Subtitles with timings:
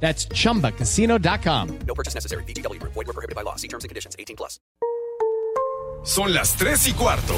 [0.00, 1.78] That's chumbacasino.com.
[1.86, 2.44] No purchase necessary.
[2.44, 2.80] BGW.
[2.82, 3.56] Void were prohibited by law.
[3.56, 4.14] See terms and conditions.
[4.18, 4.60] 18 plus.
[6.04, 7.34] Son las 3 y cuarto.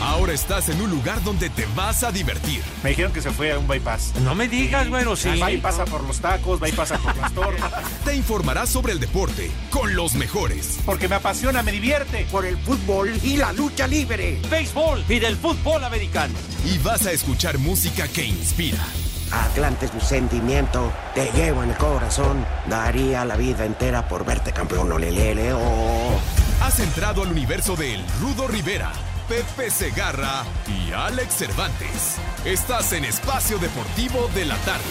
[0.00, 2.62] Ahora estás en un lugar donde te vas a divertir.
[2.82, 4.14] Me dijeron que se fue a un bypass.
[4.22, 5.28] No me digas, bueno, sí.
[5.40, 7.84] Va y pasa por los tacos, va y pasa por las tortas.
[8.04, 10.78] Te informarás sobre el deporte con los mejores.
[10.84, 12.26] Porque me apasiona, me divierte.
[12.30, 14.40] Por el fútbol y la lucha libre.
[14.50, 16.34] Béisbol y del fútbol americano.
[16.64, 18.84] Y vas a escuchar música que inspira.
[19.32, 22.44] Atlante es mi sentimiento, te llevo en el corazón.
[22.68, 26.20] Daría la vida entera por verte campeón, olelele, oh.
[26.62, 28.92] Has entrado al universo de El Rudo Rivera,
[29.28, 32.16] Pepe Segarra y Alex Cervantes.
[32.44, 34.84] Estás en Espacio Deportivo de la Tarde.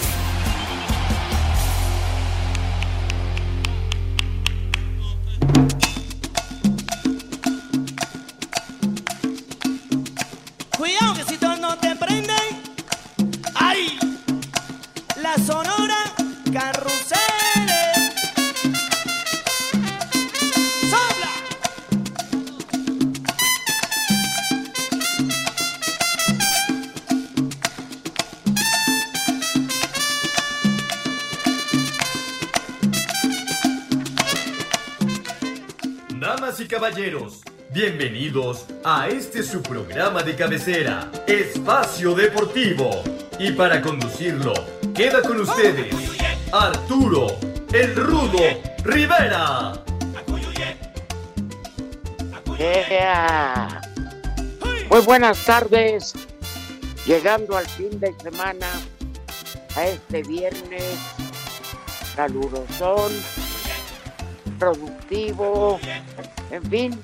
[10.78, 11.23] Cuidado
[36.74, 43.04] caballeros, bienvenidos a este su programa de cabecera, Espacio Deportivo.
[43.40, 44.54] Y para conducirlo,
[44.94, 46.03] queda con ustedes
[46.54, 47.26] Arturo,
[47.74, 48.38] el Rudo
[48.84, 49.74] Rivera.
[54.88, 56.14] Muy buenas tardes,
[57.08, 58.68] llegando al fin de semana,
[59.76, 60.84] a este viernes
[62.16, 63.12] calurosón,
[64.60, 65.80] productivo,
[66.52, 67.02] en fin,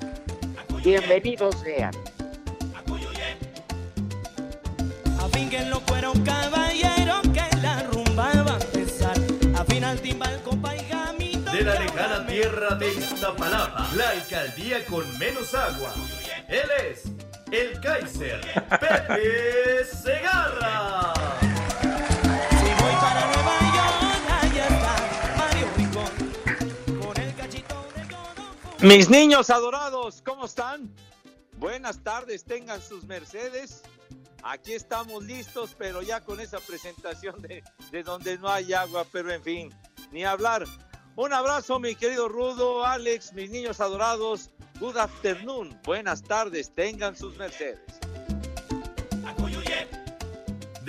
[0.83, 1.93] bienvenidos sean.
[5.87, 6.98] Fuera un caballero
[9.89, 15.91] De la lejana tierra de Iztapalapa, la alcaldía con menos agua.
[16.47, 17.05] Él es
[17.51, 18.39] el Kaiser,
[18.79, 21.11] Pepe Segarra.
[21.81, 27.01] Si voy para Nueva York, allá está Mario Rincón.
[27.01, 28.87] Con el cachito de todo.
[28.87, 30.93] Mis niños adorados, ¿cómo están?
[31.57, 33.81] Buenas tardes, tengan sus Mercedes.
[34.43, 39.31] Aquí estamos listos, pero ya con esa presentación de, de donde no hay agua, pero
[39.31, 39.73] en fin,
[40.11, 40.65] ni hablar.
[41.15, 44.51] Un abrazo, mi querido Rudo, Alex, mis niños adorados.
[44.79, 47.79] Good afternoon, buenas tardes, tengan sus Mercedes.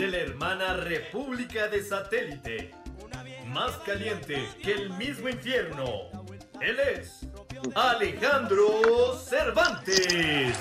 [0.01, 2.71] de la hermana República de Satélite.
[3.49, 6.09] Más caliente que el mismo infierno.
[6.59, 7.27] Él es
[7.75, 10.57] Alejandro Cervantes.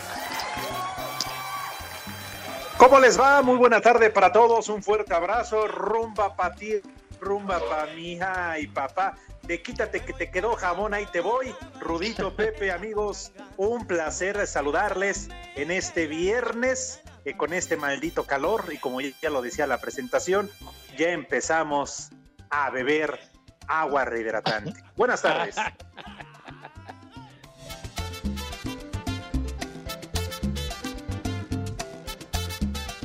[2.79, 3.41] ¿Cómo les va?
[3.41, 4.69] Muy buena tarde para todos.
[4.69, 5.67] Un fuerte abrazo.
[5.67, 6.75] Rumba para ti,
[7.19, 9.17] rumba para mi hija y papá.
[9.43, 11.53] De quítate que te quedó jamón, ahí te voy.
[11.81, 18.77] Rudito, Pepe, amigos, un placer saludarles en este viernes eh, con este maldito calor y
[18.77, 20.49] como ya lo decía la presentación,
[20.97, 22.11] ya empezamos
[22.49, 23.19] a beber
[23.67, 24.81] agua rehidratante.
[24.95, 25.57] Buenas tardes.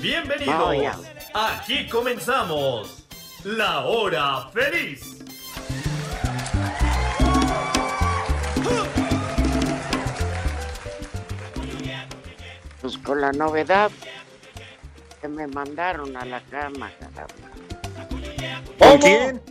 [0.04, 1.00] Bienvenidos.
[1.32, 3.06] Aquí comenzamos.
[3.42, 5.24] La hora feliz.
[12.82, 13.90] Pues con la novedad
[15.22, 17.48] que me mandaron a la cama, caramba.
[18.78, 19.42] ¿Con quién?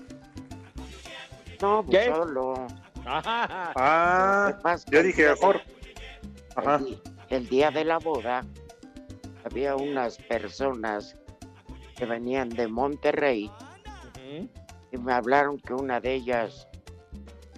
[1.63, 2.13] No, pues ¿Qué?
[2.13, 2.67] solo.
[3.07, 4.53] Ah,
[4.91, 5.61] yo dije mejor.
[6.55, 6.75] Ajá.
[6.75, 8.45] El, el día de la boda
[9.45, 11.15] había unas personas
[11.95, 13.51] que venían de Monterrey
[14.91, 16.67] y me hablaron que una de ellas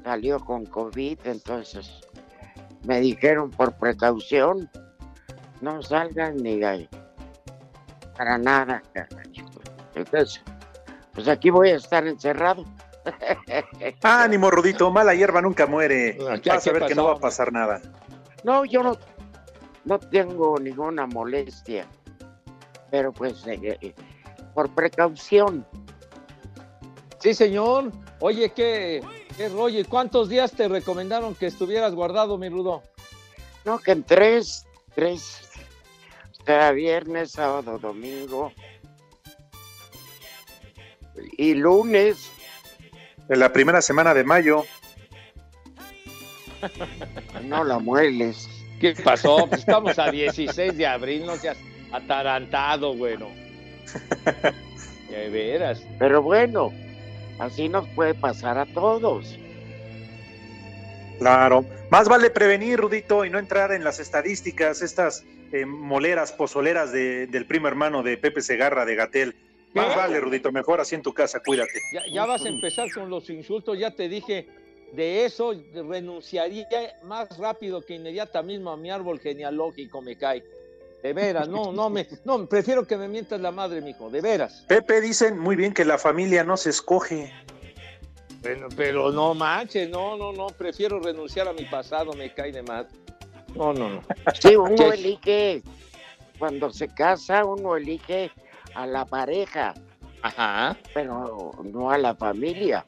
[0.04, 2.02] salió con COVID, entonces
[2.84, 4.70] me dijeron por precaución,
[5.62, 6.88] no salgan ni ahí,
[8.18, 8.84] para nada.
[9.96, 10.42] Entonces,
[11.14, 12.64] pues aquí voy a estar encerrado.
[14.04, 16.18] Ánimo, Rudito, mala hierba nunca muere.
[16.42, 17.82] ¿Qué- Vas a ver que no va a pasar nada.
[18.44, 18.96] No, yo no,
[19.86, 21.88] no tengo ninguna molestia,
[22.92, 23.96] pero pues eh, eh,
[24.54, 25.66] por precaución.
[27.20, 27.92] Sí, señor.
[28.20, 29.02] Oye, ¿qué,
[29.38, 29.80] ¿Qué rollo?
[29.80, 32.84] ¿Y cuántos días te recomendaron que estuvieras guardado, mi Rudo?
[33.66, 35.42] No, que en tres, tres,
[36.40, 38.52] o sea, viernes, sábado, domingo
[41.38, 42.32] y lunes.
[43.28, 44.64] En la primera semana de mayo.
[47.44, 48.48] No la mueles.
[48.80, 49.48] ¿Qué pasó?
[49.48, 51.58] Pues estamos a 16 de abril, no seas
[51.92, 53.30] atarantado, bueno.
[55.10, 55.82] De veras.
[56.00, 56.74] Pero bueno,
[57.40, 59.38] así nos puede pasar a todos.
[61.20, 61.64] Claro.
[61.90, 65.24] Más vale prevenir, Rudito, y no entrar en las estadísticas, estas
[65.54, 69.36] eh, moleras, pozoleras de- del primo hermano de Pepe Segarra de Gatel.
[69.74, 69.96] Más ¿Qué?
[69.96, 71.80] vale, Rudito, mejor así en tu casa, cuídate.
[71.94, 74.48] Ya, ya vas a empezar con los insultos, ya te dije,
[74.96, 76.68] de eso renunciaría
[77.04, 80.44] más rápido que inmediata mismo a mi árbol genealógico, me cae.
[81.04, 84.66] De veras, no, no me, no, prefiero que me mientas la madre, mijo, de veras.
[84.68, 87.32] Pepe dicen muy bien que la familia no se escoge.
[88.42, 92.64] Bueno, pero no manches, no, no, no, prefiero renunciar a mi pasado, me cae de
[92.64, 92.88] más.
[93.56, 94.02] No, no, no.
[94.42, 95.62] Sí, uno elige,
[96.40, 98.32] cuando se casa, uno elige
[98.74, 99.76] a la pareja,
[100.24, 102.84] Ajá, pero no a la familia.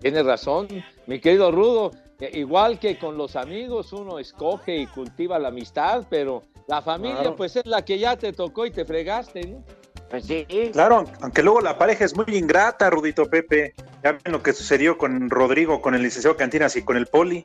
[0.00, 0.68] Tienes razón,
[1.06, 1.90] mi querido Rudo.
[2.20, 7.16] Eh, Igual que con los amigos, uno escoge y cultiva la amistad, pero la familia,
[7.20, 7.36] Claro.
[7.36, 9.62] pues es la que ya te tocó y te fregaste, ¿no?
[10.10, 13.74] Pues sí, Claro, aunque luego la pareja es muy ingrata, Rudito Pepe.
[14.02, 17.44] Ya ven lo que sucedió con Rodrigo, con el licenciado Cantinas y con el Poli.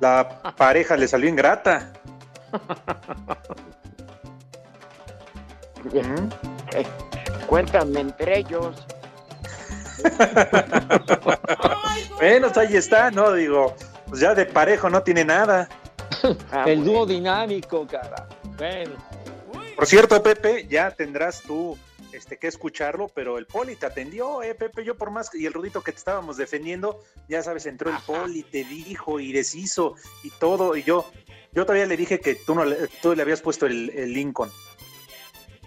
[0.00, 1.92] La pareja le salió ingrata.
[5.84, 6.28] Ujú.
[7.46, 8.76] cuéntame entre ellos.
[12.20, 13.32] Bueno, pues ahí está, ¿no?
[13.32, 13.74] Digo,
[14.06, 15.68] pues ya de parejo no tiene nada.
[16.52, 18.28] Ah, El dúo dinámico, cara.
[18.58, 18.92] Bueno,
[19.74, 21.78] Por cierto, Pepe, ya tendrás tú
[22.12, 24.84] este, que escucharlo, pero el Poli te atendió, ¿eh, Pepe?
[24.84, 28.42] Yo por más, y el Rudito que te estábamos defendiendo, ya sabes, entró el Poli,
[28.42, 31.06] te dijo y deshizo y todo, y yo,
[31.52, 34.50] yo todavía le dije que tú, no le, tú le habías puesto el, el Lincoln.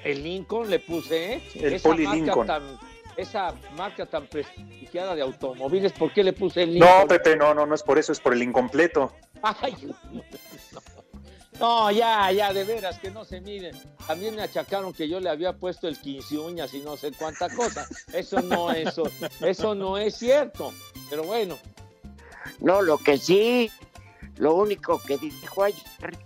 [0.03, 1.43] el Lincoln le puse, ¿eh?
[1.55, 2.45] El esa Poli Lincoln.
[2.45, 2.77] tan,
[3.17, 7.07] esa marca tan prestigiada de automóviles, ¿por qué le puse el No, Lincoln?
[7.07, 9.13] Pepe, no, no, no es por eso, es por el incompleto.
[9.41, 9.75] Ay,
[11.59, 13.75] no, ya, ya, de veras, que no se miren.
[14.07, 17.47] También me achacaron que yo le había puesto el 15 uñas y no sé cuánta
[17.55, 17.87] cosa.
[18.11, 19.03] Eso no, eso,
[19.41, 20.73] eso no es cierto.
[21.09, 21.57] Pero bueno,
[22.59, 23.69] No, lo que sí,
[24.37, 26.17] lo único que dijo ayer,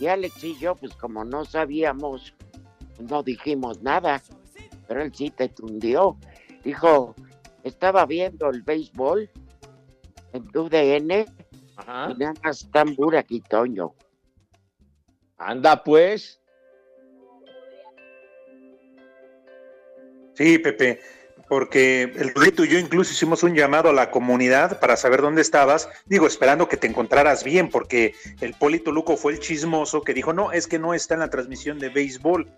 [0.00, 2.34] y Alex y yo, pues como no sabíamos,
[2.98, 4.22] no dijimos nada,
[4.86, 6.16] pero él sí te tundió.
[6.64, 7.14] Dijo,
[7.62, 9.30] estaba viendo el béisbol
[10.32, 11.26] en tu DN
[11.76, 13.94] ajá, y nada más tan aquí, Toño.
[15.38, 16.40] anda pues.
[20.34, 21.00] Sí, Pepe,
[21.48, 25.40] porque el Rudito y yo incluso hicimos un llamado a la comunidad para saber dónde
[25.40, 30.14] estabas, digo, esperando que te encontraras bien, porque el Poli Toluco fue el chismoso que
[30.14, 32.50] dijo, no, es que no está en la transmisión de béisbol.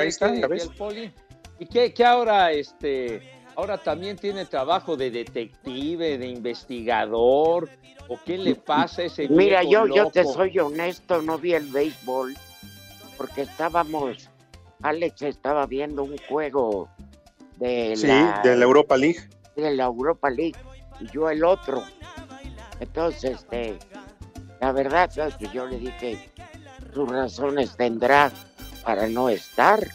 [0.00, 0.62] ¿Qué- Ahí está, qué- ya ves.
[0.64, 1.12] el poli?
[1.58, 3.22] ¿Y qué, qué ahora, este,
[3.54, 7.68] ahora también tiene trabajo de detective, de investigador?
[8.08, 11.52] ¿O qué le pasa a ese Mira, viejo yo, yo te soy honesto, no vi
[11.54, 12.34] el béisbol
[13.16, 14.28] porque estábamos,
[14.82, 16.88] Alex estaba viendo un juego
[17.58, 19.20] de Sí, la, de la Europa League.
[19.54, 20.56] de la Europa League
[21.00, 21.84] y yo el otro.
[22.80, 23.78] Entonces, este,
[24.60, 26.30] la verdad es que yo le dije,
[26.94, 28.32] sus razones tendrá
[28.84, 29.86] para no estar.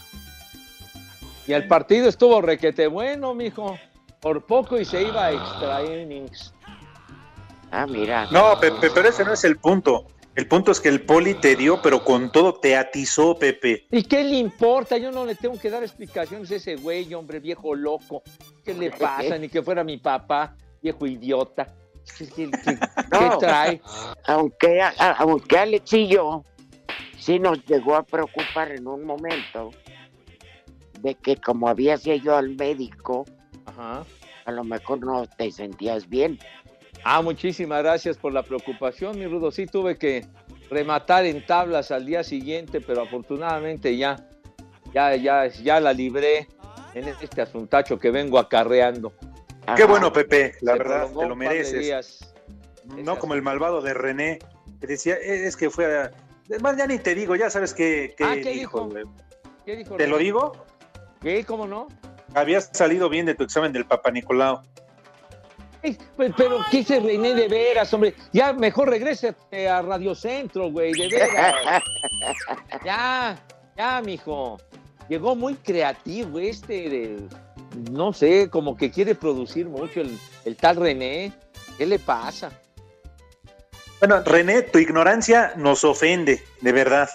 [1.48, 3.78] Y el partido estuvo requete bueno, mijo.
[4.20, 6.52] Por poco y se iba a extra innings.
[7.72, 8.28] Ah, mira.
[8.32, 10.08] No, Pepe, pero ese no es el punto.
[10.34, 13.86] El punto es que el Poli te dio, pero con todo te atizó, Pepe.
[13.92, 14.98] ¿Y qué le importa?
[14.98, 18.24] Yo no le tengo que dar explicaciones a ese güey, hombre, viejo loco.
[18.64, 19.38] ¿Qué le pasa?
[19.38, 21.74] Ni que fuera mi papá, viejo idiota.
[22.18, 22.80] ¿Qué, qué- qué-
[23.12, 23.20] No.
[23.32, 23.82] qué trae?
[24.26, 24.82] Aunque,
[25.18, 26.44] aunque Alex y yo
[27.26, 29.72] sí nos llegó a preocupar en un momento
[31.02, 33.26] de que como habías ido al médico,
[33.66, 34.06] Ajá.
[34.46, 36.38] a lo mejor no te sentías bien.
[37.04, 39.50] Ah, muchísimas gracias por la preocupación, mi Rudo.
[39.52, 40.26] Sí tuve que
[40.70, 44.28] rematar en tablas al día siguiente, pero afortunadamente ya,
[44.94, 46.48] ya, ya, ya la libré
[46.94, 49.14] en este asuntacho que vengo acarreando.
[49.76, 51.80] Qué bueno, Pepe, la Se verdad, te lo mereces.
[51.80, 52.34] días.
[53.04, 54.38] No como el malvado de René,
[54.80, 56.12] que decía, "Eh, es que fue a...
[56.50, 58.90] Además, ya ni te digo, ya sabes qué, qué Ah, ¿qué dijo, dijo?
[58.90, 59.04] güey.
[59.66, 59.96] ¿Qué dijo?
[59.96, 60.66] ¿Te lo digo?
[61.22, 61.44] ¿Qué?
[61.44, 61.88] ¿Cómo no?
[62.34, 64.62] Habías salido bien de tu examen del Papa Nicolau.
[66.16, 68.16] Pues, pero ¿qué se René de veras, hombre?
[68.34, 69.36] Ya mejor regrese
[69.70, 71.84] a Radio Centro, güey, de veras.
[72.86, 73.40] Ya,
[73.78, 74.58] ya, mijo.
[75.10, 77.28] Llegó muy creativo este de,
[77.92, 81.32] no sé, como que quiere producir mucho el, el tal René.
[81.78, 82.52] ¿Qué le pasa?
[84.00, 87.10] Bueno, René, tu ignorancia nos ofende, de verdad.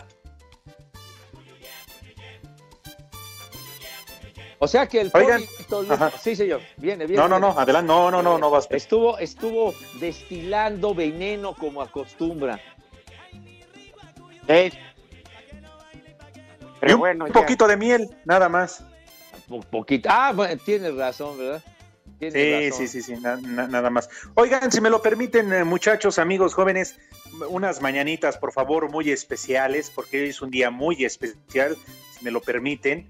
[4.58, 5.42] O sea que el Oigan,
[6.20, 7.22] sí señor, viene, viene.
[7.22, 8.66] No, no, no, adelante, no, no, no, no vas.
[8.70, 12.60] Estuvo, estuvo destilando veneno como acostumbra.
[14.49, 14.70] Y
[16.80, 17.32] Pero un bueno, ya.
[17.32, 18.84] poquito de miel, nada más.
[19.49, 20.08] Po- poquito.
[20.12, 21.62] Ah, bueno, tienes razón, ¿verdad?
[22.21, 22.29] Sí,
[22.69, 22.79] razón.
[22.79, 24.09] sí, sí, sí, na- na- nada más.
[24.35, 26.97] Oigan, si me lo permiten, eh, muchachos, amigos jóvenes,
[27.49, 31.77] unas mañanitas, por favor, muy especiales, porque hoy es un día muy especial,
[32.19, 33.09] si me lo permiten,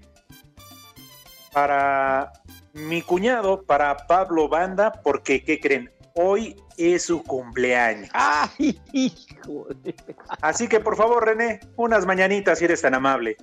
[1.51, 2.31] para
[2.73, 5.91] mi cuñado, para Pablo Banda, porque, ¿qué creen?
[6.13, 8.09] Hoy es su cumpleaños.
[8.13, 9.67] ¡Ay, hijo!
[9.83, 9.93] de-
[10.41, 13.35] Así que, por favor, René, unas mañanitas, si eres tan amable.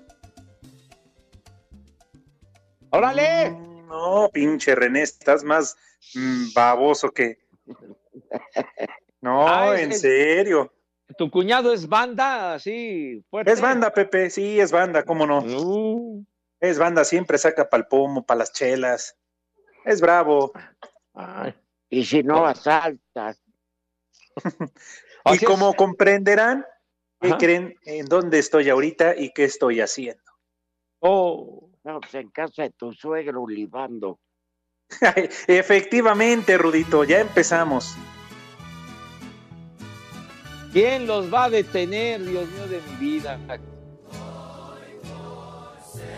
[2.90, 3.54] ¡Órale!
[3.88, 5.76] No, pinche René, estás más
[6.14, 7.38] mm, baboso que...
[9.20, 10.72] No, Ah, en serio.
[11.16, 13.50] Tu cuñado es banda, así, fuerte.
[13.50, 15.40] Es banda, Pepe, sí, es banda, cómo no.
[15.40, 16.24] Uh,
[16.60, 19.16] Es banda, siempre saca pa'l pomo, para las chelas.
[19.84, 20.52] Es bravo.
[21.14, 21.52] ay.
[21.90, 23.42] Y si no asaltas,
[25.24, 26.64] y como es- comprenderán,
[27.20, 27.38] ¿qué Ajá.
[27.38, 30.22] creen en dónde estoy ahorita y qué estoy haciendo?
[31.00, 34.18] Oh, pues en casa de tu suegro libando.
[35.46, 37.96] Efectivamente, Rudito, ya empezamos.
[40.72, 43.38] ¿Quién los va a detener, Dios mío de mi vida?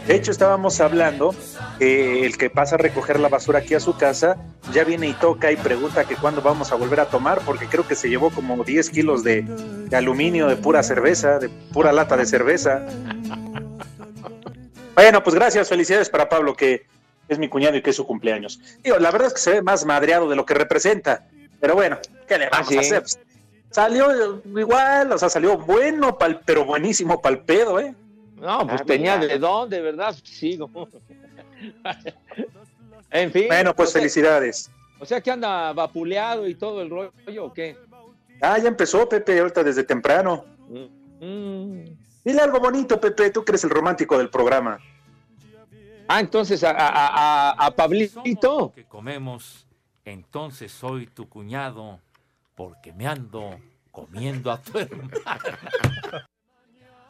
[0.07, 1.35] De hecho, estábamos hablando
[1.79, 4.39] que el que pasa a recoger la basura aquí a su casa
[4.73, 7.87] ya viene y toca y pregunta que cuándo vamos a volver a tomar, porque creo
[7.87, 12.17] que se llevó como 10 kilos de, de aluminio de pura cerveza, de pura lata
[12.17, 12.85] de cerveza.
[15.01, 16.85] Bueno, pues gracias, felicidades para Pablo, que
[17.27, 18.61] es mi cuñado y que es su cumpleaños.
[18.83, 21.27] Digo, la verdad es que se ve más madreado de lo que representa,
[21.59, 21.97] pero bueno,
[22.29, 22.77] ¿qué le vamos ¿sí?
[22.77, 23.01] a hacer?
[23.01, 23.19] Pues,
[23.71, 27.95] salió igual, o sea, salió bueno, pal- pero buenísimo pal pedo, ¿eh?
[28.37, 29.33] No, pues Ah, tenía mira.
[29.33, 30.15] de dónde, ¿verdad?
[30.23, 30.69] Sigo.
[33.11, 33.47] en fin.
[33.49, 34.71] Bueno, pues o sea- felicidades.
[34.99, 37.13] O sea que anda vapuleado y todo el rollo,
[37.47, 37.75] ¿o qué?
[38.43, 40.45] Ah, ya empezó, Pepe, ahorita desde temprano.
[40.69, 41.85] Mm.
[42.23, 44.79] Dile algo bonito, Pepe, tú que eres el romántico del programa.
[46.13, 48.73] Ah, entonces a, a, a, a Pablito.
[48.75, 49.65] que comemos,
[50.05, 52.01] entonces soy tu cuñado,
[52.57, 53.57] porque me ando
[53.93, 55.09] comiendo a tu hermano.
[55.13, 56.19] ¿Qué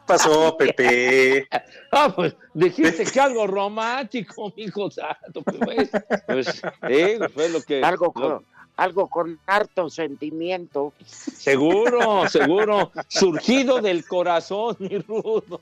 [0.05, 1.47] pasó, Pepe?
[1.91, 5.41] Ah, pues dijiste que algo romántico, mijo santo.
[5.41, 5.89] Pues,
[6.27, 7.81] pues, eh, fue lo que.
[7.83, 8.45] Algo lo- con,
[8.77, 10.93] algo con harto sentimiento.
[11.05, 12.91] seguro, seguro.
[13.07, 15.59] Surgido del corazón, mi rudo.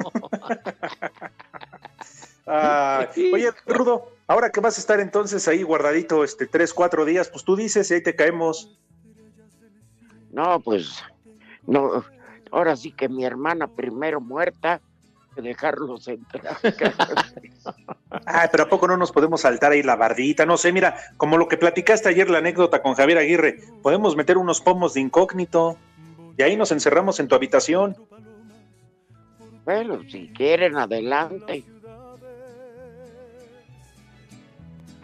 [2.49, 7.29] Ah, oye, Rudo, ahora que vas a estar entonces ahí guardadito este tres, cuatro días,
[7.29, 8.75] pues tú dices y ahí te caemos.
[10.31, 11.03] No, pues,
[11.67, 12.03] no,
[12.51, 14.81] ahora sí que mi hermana primero muerta,
[15.35, 16.57] dejarlos entrar.
[18.25, 20.45] Ay, pero ¿a poco no nos podemos saltar ahí la bardita?
[20.45, 24.37] No sé, mira, como lo que platicaste ayer, la anécdota con Javier Aguirre, podemos meter
[24.37, 25.77] unos pomos de incógnito
[26.37, 27.95] y ahí nos encerramos en tu habitación.
[29.65, 31.63] bueno, si quieren, adelante.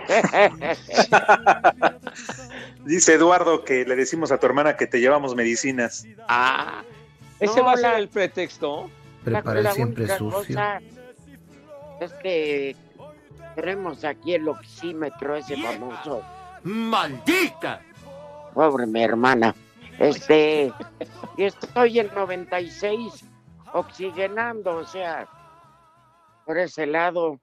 [2.86, 6.06] Dice Eduardo que le decimos a tu hermana que te llevamos medicinas.
[6.28, 6.84] Ah,
[7.40, 8.90] ese No, va a ser el pretexto.
[9.26, 10.56] La- Prepara siempre única sucio.
[10.56, 10.80] cosa
[12.00, 12.76] es que
[13.56, 16.22] tenemos aquí el oxímetro ese famoso.
[16.64, 17.82] ¡Maldita!
[18.54, 19.56] Pobre mi hermana.
[19.98, 20.72] Este,
[21.38, 23.26] y estoy en 96
[23.74, 25.28] oxigenando, o sea,
[26.46, 27.40] por ese lado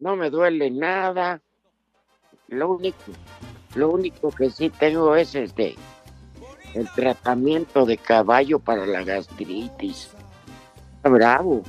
[0.00, 1.40] no me duele nada.
[2.48, 2.98] Lo único,
[3.74, 5.76] lo único que sí tengo es este
[6.74, 10.10] el tratamiento de caballo para la gastritis.
[10.96, 11.62] Está bravo.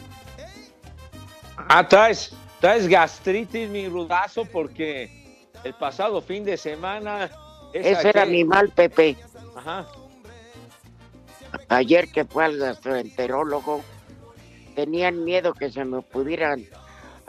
[1.57, 7.29] Ah, traes, traes gastritis, mi rudazo, porque el pasado fin de semana.
[7.74, 9.17] Ese era mi mal, Pepe.
[9.55, 9.86] Ajá.
[11.69, 13.81] Ayer que fue al gastroenterólogo,
[14.75, 16.65] tenían miedo que se me pudieran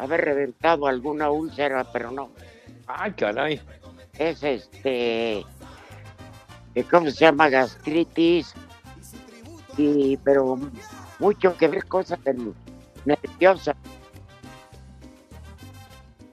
[0.00, 2.30] haber reventado alguna úlcera, pero no.
[2.86, 3.60] Ay, caray.
[4.18, 5.38] Es este,
[6.74, 7.48] eh, ¿cómo se llama?
[7.48, 8.54] Gastritis.
[9.76, 10.58] Y, pero
[11.18, 12.52] mucho que ver cosas de-
[13.04, 13.76] nerviosas.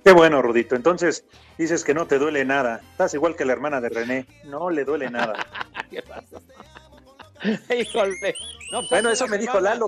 [0.04, 0.76] Qué bueno, Rudito.
[0.76, 1.26] Entonces
[1.58, 2.82] dices que no te duele nada.
[2.92, 4.26] Estás igual que la hermana de René.
[4.46, 5.34] No le duele nada.
[5.90, 6.42] ¿Qué pasó?
[7.78, 8.34] Híjole.
[8.72, 9.88] No, pues, Bueno, eso me dijo Lalo.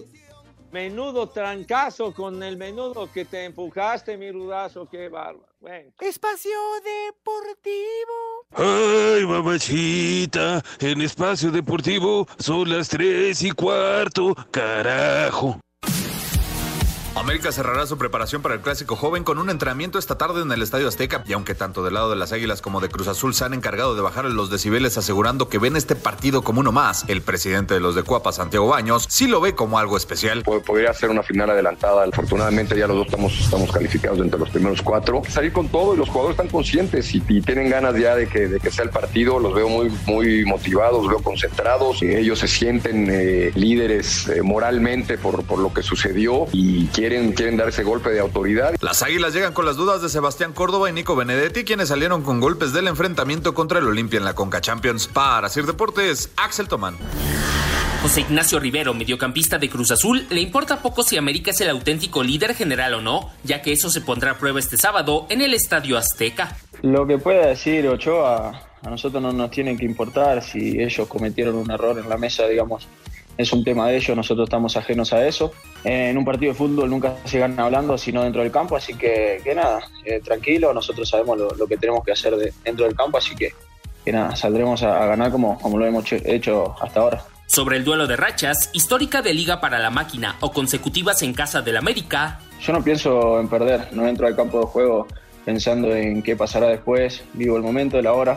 [0.71, 5.47] Menudo trancazo con el menudo que te empujaste, mi rudazo, qué bárbaro.
[5.59, 5.91] Bueno.
[5.99, 6.51] Espacio
[6.83, 8.45] Deportivo.
[8.51, 15.59] Ay, mamachita, en espacio deportivo son las tres y cuarto, carajo.
[17.19, 20.61] América cerrará su preparación para el clásico joven con un entrenamiento esta tarde en el
[20.61, 21.23] Estadio Azteca.
[21.27, 23.93] Y aunque tanto del lado de las Águilas como de Cruz Azul se han encargado
[23.93, 27.81] de bajar los decibeles asegurando que ven este partido como uno más, el presidente de
[27.81, 30.43] los de Cuapa, Santiago Baños, sí lo ve como algo especial.
[30.43, 32.05] Podría ser una final adelantada.
[32.05, 35.21] Afortunadamente ya los dos estamos, estamos calificados entre los primeros cuatro.
[35.27, 38.59] Salir con todo y los jugadores están conscientes y, tienen ganas ya de que, de
[38.59, 39.39] que sea el partido.
[39.39, 42.01] Los veo muy, muy motivados, los veo concentrados.
[42.01, 47.57] Ellos se sienten eh, líderes eh, moralmente por, por lo que sucedió y quieren quieren,
[47.57, 48.75] dar ese golpe de autoridad.
[48.81, 52.39] Las Águilas llegan con las dudas de Sebastián Córdoba y Nico Benedetti, quienes salieron con
[52.39, 55.07] golpes del enfrentamiento contra el Olimpia en la Conca Champions.
[55.07, 56.97] Para Sir Deportes, Axel Tomán.
[58.01, 62.23] José Ignacio Rivero, mediocampista de Cruz Azul, le importa poco si América es el auténtico
[62.23, 65.53] líder general o no, ya que eso se pondrá a prueba este sábado en el
[65.53, 66.55] Estadio Azteca.
[66.81, 71.55] Lo que pueda decir Ochoa, a nosotros no nos tiene que importar si ellos cometieron
[71.55, 72.87] un error en la mesa, digamos,
[73.39, 75.53] es un tema de ellos, nosotros estamos ajenos a eso.
[75.86, 79.39] En un partido de fútbol nunca se gana hablando, sino dentro del campo, así que,
[79.41, 82.96] que nada, eh, tranquilo, nosotros sabemos lo, lo, que tenemos que hacer de, dentro del
[82.96, 83.53] campo, así que,
[84.03, 87.24] que nada, saldremos a, a ganar como, como lo hemos hecho hasta ahora.
[87.48, 91.62] Sobre el duelo de rachas, histórica de liga para la máquina o consecutivas en casa
[91.62, 92.41] del América.
[92.60, 95.08] Yo no pienso en perder, no entro al campo de juego
[95.46, 98.36] pensando en qué pasará después, vivo el momento, la hora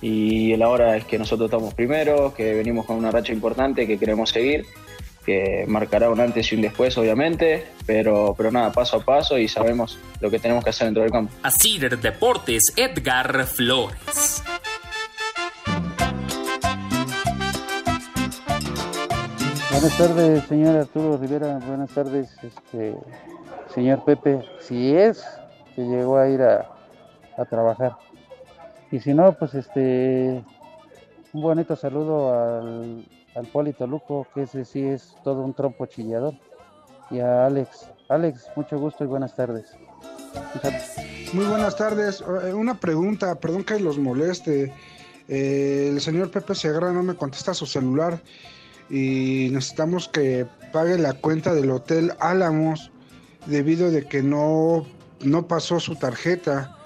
[0.00, 3.98] y la hora es que nosotros estamos primeros, que venimos con una racha importante que
[3.98, 4.64] queremos seguir,
[5.24, 9.48] que marcará un antes y un después obviamente, pero, pero nada, paso a paso y
[9.48, 11.32] sabemos lo que tenemos que hacer dentro del campo.
[11.42, 14.42] Así Deportes, Edgar Flores.
[19.70, 21.60] Buenas tardes, señor Arturo Rivera.
[21.66, 22.96] Buenas tardes, este,
[23.74, 24.40] señor Pepe.
[24.60, 25.24] Si es
[25.76, 26.68] que llegó a ir a,
[27.36, 27.92] a trabajar.
[28.90, 30.42] Y si no, pues este,
[31.32, 33.04] un bonito saludo al,
[33.34, 36.34] al Polito Luco, que ese sí es todo un trompo chillador.
[37.10, 37.88] Y a Alex.
[38.08, 39.76] Alex, mucho gusto y buenas tardes.
[41.32, 42.24] Muy buenas tardes.
[42.44, 44.72] Eh, Una pregunta, perdón que los moleste.
[45.28, 48.20] Eh, el señor Pepe Segarra no me contesta su celular
[48.88, 52.90] y necesitamos que pague la cuenta del Hotel Álamos
[53.44, 54.86] debido de que no,
[55.20, 56.77] no pasó su tarjeta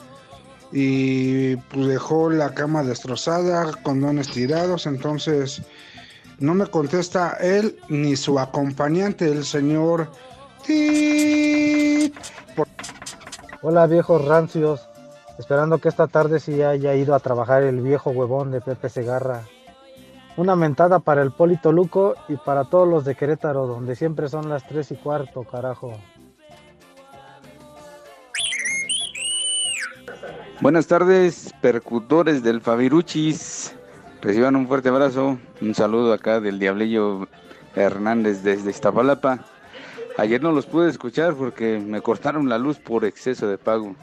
[0.72, 5.62] y pues dejó la cama destrozada, condones tirados, entonces
[6.38, 10.08] no me contesta él ni su acompañante, el señor
[10.66, 12.14] Tit.
[13.60, 14.88] Hola viejos rancios,
[15.38, 19.42] esperando que esta tarde sí haya ido a trabajar el viejo huevón de Pepe Segarra.
[20.36, 24.48] Una mentada para el Polito Luco y para todos los de Querétaro, donde siempre son
[24.48, 25.92] las tres y cuarto, carajo.
[30.62, 33.74] Buenas tardes, percutores del Fabiruchis.
[34.20, 35.36] Reciban un fuerte abrazo.
[35.60, 37.26] Un saludo acá del Diablillo
[37.74, 39.40] Hernández desde Iztapalapa.
[40.18, 43.96] Ayer no los pude escuchar porque me cortaron la luz por exceso de pago.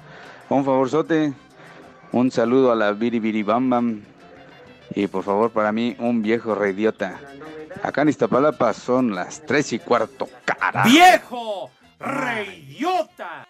[0.49, 1.31] Un favorzote,
[2.11, 4.01] un saludo a la Biri Bam Bam.
[4.95, 7.21] Y por favor, para mí, un viejo reidiota.
[7.83, 10.27] Acá en Iztapalapa son las tres y cuarto.
[10.43, 10.89] ¡Carajo!
[10.89, 11.71] ¡Viejo!
[12.01, 13.47] ¡Reyota!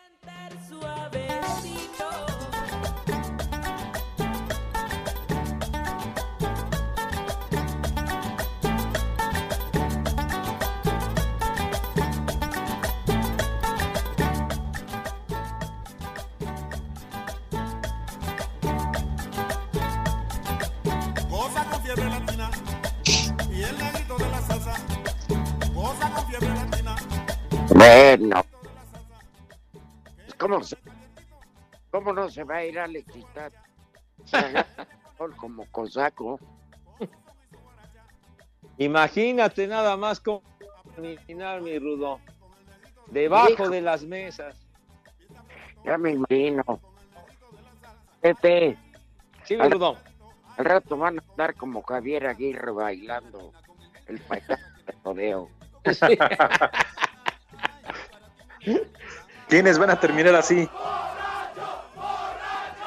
[27.79, 28.45] Bueno.
[30.37, 30.77] ¿Cómo, se-
[31.91, 32.87] ¿Cómo no se va a ir a
[35.17, 36.37] gol como cosaco.
[38.77, 40.41] Imagínate nada más cómo
[40.93, 42.19] terminar, mi rudo.
[43.07, 43.69] Debajo Hijo.
[43.69, 44.55] de las mesas.
[45.85, 46.81] Ya me imagino.
[48.19, 48.77] Pepe.
[49.45, 49.95] Sí, mi al- rudo.
[50.57, 53.53] Al rato van a estar como Javier Aguirre bailando
[54.07, 54.53] el payaso
[54.85, 55.49] de rodeo.
[59.47, 60.67] ¿Quiénes van a terminar así?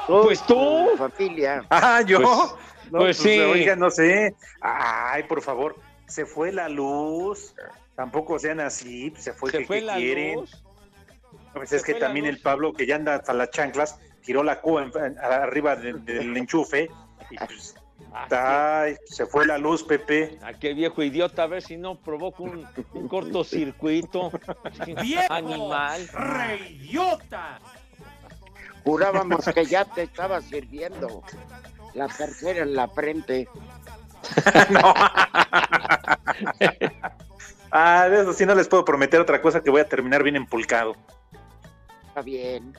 [0.07, 0.89] Pues tú.
[0.97, 1.65] Familia.
[1.69, 2.21] Ah, yo.
[2.21, 2.55] Pues-
[2.91, 3.39] no, pues sí.
[3.39, 4.35] Oiga, no sé.
[4.61, 5.75] Ay, por favor.
[6.07, 7.55] Se fue la luz.
[7.95, 9.13] Tampoco sean así.
[9.17, 10.35] Se fue Se que, fue que la quieren.
[10.35, 10.63] luz.
[11.53, 12.35] Pues Se es que también luz.
[12.35, 15.93] el Pablo, que ya anda hasta las chanclas, tiró la cuba en- en- arriba de-
[15.93, 16.89] del enchufe.
[17.29, 17.75] Y pues,
[18.13, 20.37] Ay, se fue la luz, Pepe.
[20.41, 24.31] Ah, qué viejo idiota, a ver si no provoca un, un cortocircuito.
[25.29, 26.07] Animal.
[26.13, 27.59] ¡Reyota!
[28.83, 31.23] Jurábamos que ya te estaba sirviendo
[31.93, 33.47] la tercera en la frente.
[37.75, 40.35] Ah, de eso sí no les puedo prometer otra cosa que voy a terminar bien
[40.35, 40.95] empulcado.
[42.07, 42.71] Está bien.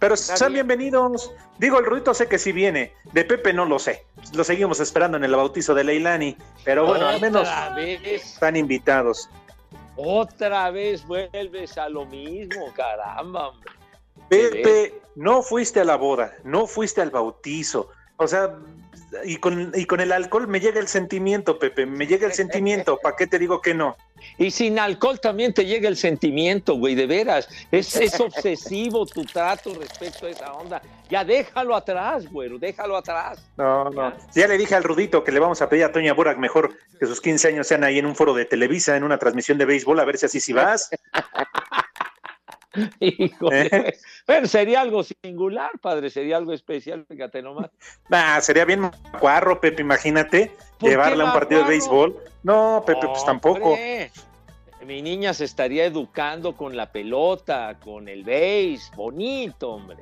[0.00, 0.66] Pero sean bien.
[0.66, 1.30] bienvenidos.
[1.58, 2.94] Digo, el Rudito sé que sí viene.
[3.12, 4.06] De Pepe no lo sé.
[4.34, 6.36] Lo seguimos esperando en el bautizo de Leilani.
[6.64, 9.28] Pero bueno, al menos vez, están invitados.
[9.96, 13.48] otra vez vuelves a lo mismo, caramba.
[13.48, 13.70] hombre.
[14.30, 17.90] Pepe, no fuiste a la boda, no fuiste al bautizo.
[18.16, 18.54] O sea,
[19.24, 22.98] y con, y con el alcohol me llega el sentimiento, Pepe, me llega el sentimiento.
[23.02, 23.96] ¿Para qué te digo que no?
[24.40, 27.46] Y sin alcohol también te llega el sentimiento, güey, de veras.
[27.70, 30.80] Es, es obsesivo tu trato respecto a esa onda.
[31.10, 33.46] Ya déjalo atrás, güero, déjalo atrás.
[33.58, 34.14] No, no.
[34.34, 37.04] Ya le dije al Rudito que le vamos a pedir a Toña Burak mejor que
[37.04, 40.00] sus 15 años sean ahí en un foro de Televisa, en una transmisión de béisbol,
[40.00, 40.88] a ver si así sí vas.
[43.00, 43.68] Híjole.
[43.70, 43.98] ¿Eh?
[44.26, 47.68] Bueno, sería algo singular, padre, sería algo especial, fíjate nomás.
[48.08, 51.68] Nah, sería bien cuarro, Pepe, imagínate, ¿Por qué llevarle a un partido de macuarro?
[51.68, 52.24] béisbol.
[52.42, 53.72] No, Pepe, pues tampoco.
[53.72, 54.10] Hombre,
[54.86, 59.98] Mi niña se estaría educando con la pelota, con el béis, bonito, hombre.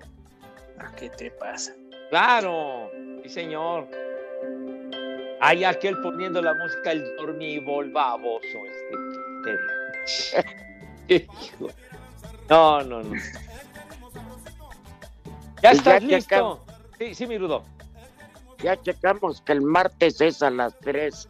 [0.78, 1.74] Ah, ¿Qué te pasa?
[2.10, 2.90] Claro,
[3.22, 3.88] sí, señor.
[5.40, 8.58] Hay aquel poniendo la música, el dormibol baboso.
[11.08, 11.28] Este.
[12.48, 13.14] No, no, no.
[15.62, 16.64] Ya estás ya listo.
[16.98, 17.62] Sí, sí, mi Rudo.
[18.62, 21.28] Ya checamos que el martes es a las 3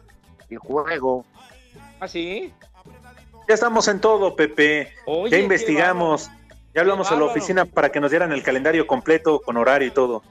[0.49, 1.25] el juego.
[1.99, 2.53] ¿Ah, sí?
[3.49, 4.93] Ya estamos en todo, Pepe.
[5.07, 6.29] Oye, ya qué investigamos.
[6.75, 9.91] Ya hablamos a la oficina para que nos dieran el calendario completo con horario y
[9.91, 10.21] todo.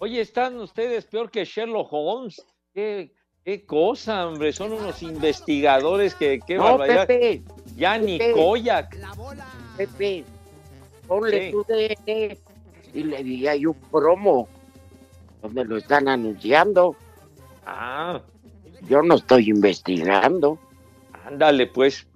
[0.00, 2.44] Oye, están ustedes peor que Sherlock Holmes.
[2.74, 3.12] Qué,
[3.44, 4.52] qué cosa, hombre.
[4.52, 7.06] Son unos investigadores que, qué No, barbaridad.
[7.06, 7.42] Pepe.
[7.76, 8.32] Ya ni Pepe.
[8.32, 8.96] Koyak.
[9.76, 10.24] Pepe,
[11.06, 11.50] ponle Sí.
[11.52, 12.38] tu DN
[12.94, 14.48] y le di ahí un promo
[15.40, 16.96] donde lo están anunciando.
[17.64, 18.20] Ah,
[18.88, 20.58] Yo no estoy investigando.
[21.24, 22.08] ándale, pues.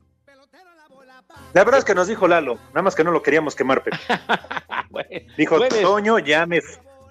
[1.55, 3.97] La verdad es que nos dijo Lalo, nada más que no lo queríamos quemar, Pepe.
[5.39, 6.61] Dijo, puedes- Toño ya me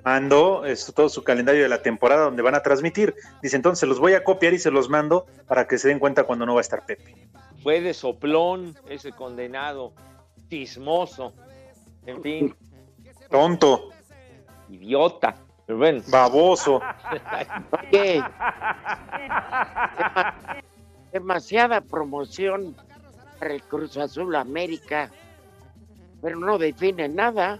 [0.03, 3.15] mandó esto, todo su calendario de la temporada donde van a transmitir.
[3.41, 6.23] Dice, entonces los voy a copiar y se los mando para que se den cuenta
[6.25, 7.15] cuando no va a estar Pepe.
[7.63, 9.93] Fue de soplón ese condenado.
[10.49, 11.33] Chismoso.
[12.05, 12.55] En fin,
[13.29, 13.89] Tonto,
[14.69, 15.35] idiota.
[15.65, 16.01] Pero bueno.
[16.09, 16.81] baboso.
[17.91, 18.21] Oye,
[21.13, 22.75] demasiada promoción
[23.43, 25.11] para el Cruz Azul América,
[26.21, 27.59] pero no define nada.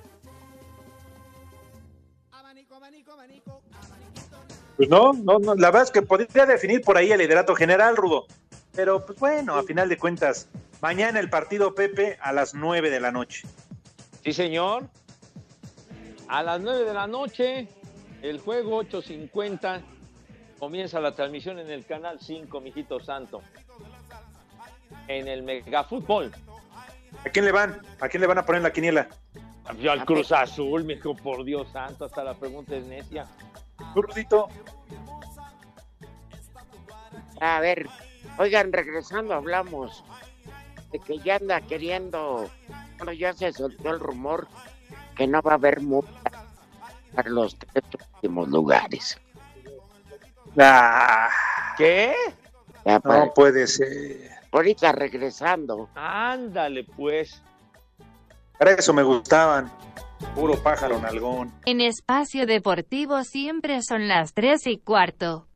[4.78, 7.98] Pues no, no, no, la verdad es que podría definir por ahí el liderato general,
[7.98, 8.28] Rudo.
[8.74, 10.48] Pero pues bueno, a final de cuentas,
[10.82, 13.46] mañana el partido Pepe a las 9 de la noche.
[14.24, 14.88] Sí, señor.
[16.30, 17.68] A las 9 de la noche,
[18.22, 19.82] el juego 8.50.
[20.60, 23.42] Comienza la transmisión en el canal 5, mijito santo.
[25.08, 26.32] En el Mega Fútbol.
[27.26, 27.82] ¿A quién le van?
[28.00, 29.08] ¿A quién le van a poner la quiniela?
[29.80, 33.26] Yo al Cruz Azul, mijo, por Dios santo, hasta la pregunta es necia.
[33.94, 34.50] ¿Tú, Rudito?
[37.40, 37.88] A ver,
[38.38, 40.04] oigan, regresando hablamos
[40.92, 42.50] de que ya anda queriendo,
[42.98, 44.48] bueno, ya se soltó el rumor
[45.16, 46.32] que no va a haber multa
[47.16, 47.84] para los tres
[48.16, 49.20] últimos lugares.
[50.58, 51.30] Ah,
[51.78, 52.14] ¿Qué?
[52.86, 54.33] Ya no puede ser.
[54.58, 55.90] Ahorita regresando.
[55.96, 57.42] Ándale, pues.
[58.58, 59.72] Para eso me gustaban.
[60.36, 61.52] Puro pájaro nalgón.
[61.66, 65.48] En espacio deportivo siempre son las 3 y cuarto.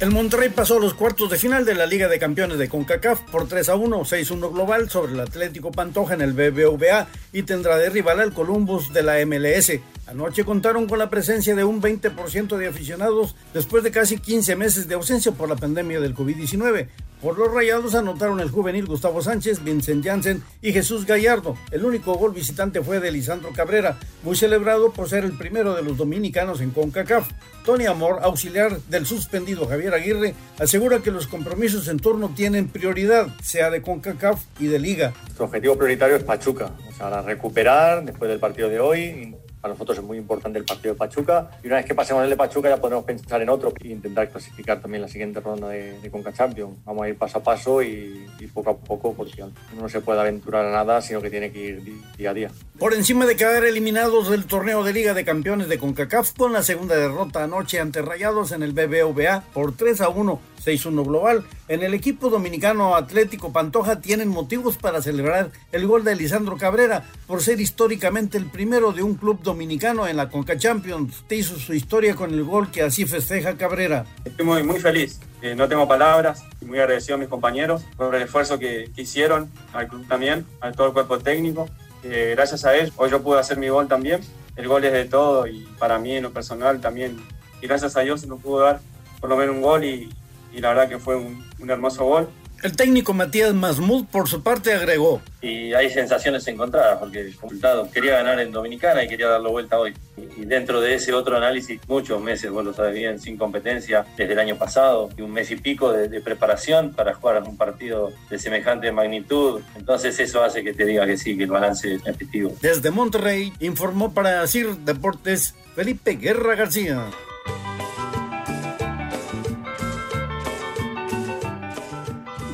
[0.00, 3.20] El Monterrey pasó a los cuartos de final de la Liga de Campeones de CONCACAF
[3.32, 7.76] por 3 a 1, 6-1 global sobre el Atlético Pantoja en el BBVA y tendrá
[7.78, 9.72] de rival al Columbus de la MLS.
[10.06, 14.86] Anoche contaron con la presencia de un 20% de aficionados después de casi 15 meses
[14.86, 16.86] de ausencia por la pandemia del COVID-19.
[17.22, 21.56] Por los rayados anotaron el juvenil Gustavo Sánchez, Vincent Janssen y Jesús Gallardo.
[21.72, 25.82] El único gol visitante fue de Lisandro Cabrera, muy celebrado por ser el primero de
[25.82, 27.28] los dominicanos en CONCACAF.
[27.64, 33.26] Tony Amor, auxiliar del suspendido Javier Aguirre, asegura que los compromisos en turno tienen prioridad,
[33.42, 35.12] sea de CONCACAF y de Liga.
[35.24, 39.98] Nuestro objetivo prioritario es Pachuca, o sea, recuperar después del partido de hoy, Para nosotros
[39.98, 42.68] es muy importante el partido de Pachuca y una vez que pasemos el de Pachuca
[42.68, 46.32] ya podremos pensar en otro e intentar clasificar también la siguiente ronda de, de Conca
[46.32, 46.76] Champions.
[46.84, 49.44] Vamos a ir paso a paso y, y poco a poco porque
[49.76, 51.82] no se puede aventurar a nada, sino que tiene que ir
[52.16, 52.50] día a día.
[52.78, 56.62] Por encima de quedar eliminados del torneo de Liga de Campeones de CONCACAF con la
[56.62, 61.82] segunda derrota anoche ante Rayados en el BBVA por 3 a 1, 6-1 global, en
[61.82, 67.42] el equipo dominicano Atlético Pantoja tienen motivos para celebrar el gol de Lisandro Cabrera por
[67.42, 71.24] ser históricamente el primero de un club dominicano en la Conca Champions.
[71.26, 74.04] Te hizo su historia con el gol que así festeja Cabrera.
[74.24, 78.22] Estoy muy, muy feliz, eh, no tengo palabras, muy agradecido a mis compañeros por el
[78.22, 81.68] esfuerzo que, que hicieron, al club también, a todo el cuerpo técnico.
[82.02, 84.20] Eh, gracias a ellos, hoy yo pude hacer mi gol también.
[84.56, 87.16] El gol es de todo y para mí en lo personal también.
[87.60, 88.80] Y gracias a Dios se nos pudo dar
[89.20, 90.08] por lo menos un gol y,
[90.52, 92.28] y la verdad que fue un, un hermoso gol.
[92.60, 95.22] El técnico Matías Masmud por su parte agregó.
[95.40, 99.78] y hay sensaciones encontradas porque el resultado quería ganar en Dominicana y quería darlo vuelta
[99.78, 99.94] hoy.
[100.36, 104.32] Y dentro de ese otro análisis, muchos meses, vos lo sabes bien, sin competencia desde
[104.32, 108.10] el año pasado y un mes y pico de, de preparación para jugar un partido
[108.28, 109.60] de semejante magnitud.
[109.76, 112.52] Entonces eso hace que te diga que sí, que el balance es efectivo.
[112.60, 117.04] Desde Monterrey informó para CIR Deportes Felipe Guerra García.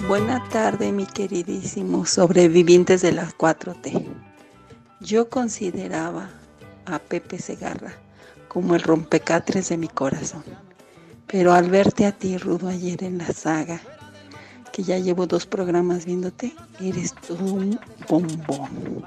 [0.07, 4.05] Buena tarde, mi queridísimos sobrevivientes de las 4T.
[5.01, 6.29] Yo consideraba
[6.85, 7.95] a Pepe Segarra
[8.49, 10.45] como el rompecatres de mi corazón.
[11.27, 13.81] Pero al verte a ti, Rudo, ayer en la saga,
[14.75, 19.07] que ya llevo dos programas viéndote, eres todo un bombón.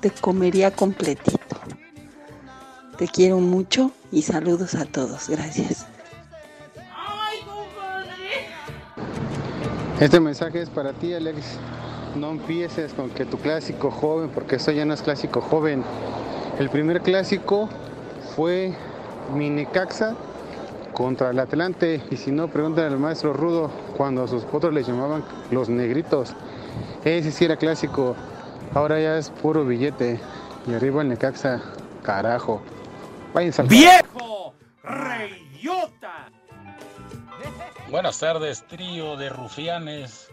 [0.00, 1.58] Te comería completito.
[2.96, 5.28] Te quiero mucho y saludos a todos.
[5.28, 5.86] Gracias.
[10.00, 11.58] Este mensaje es para ti, Alex.
[12.16, 15.84] No empieces con que tu clásico joven, porque esto ya no es clásico joven.
[16.58, 17.68] El primer clásico
[18.34, 18.74] fue
[19.34, 20.14] Minicaxa
[20.92, 22.02] contra el Atlante.
[22.10, 26.34] Y si no, pregúntale al maestro Rudo cuando a sus potros les llamaban los negritos.
[27.04, 28.16] Ese sí era clásico.
[28.74, 30.20] Ahora ya es puro billete.
[30.66, 31.60] Y arriba el Necaxa,
[32.02, 32.60] carajo.
[33.34, 34.21] Váyanse al ¡Viejo!
[37.92, 40.30] Buenas tardes, trío de rufianes.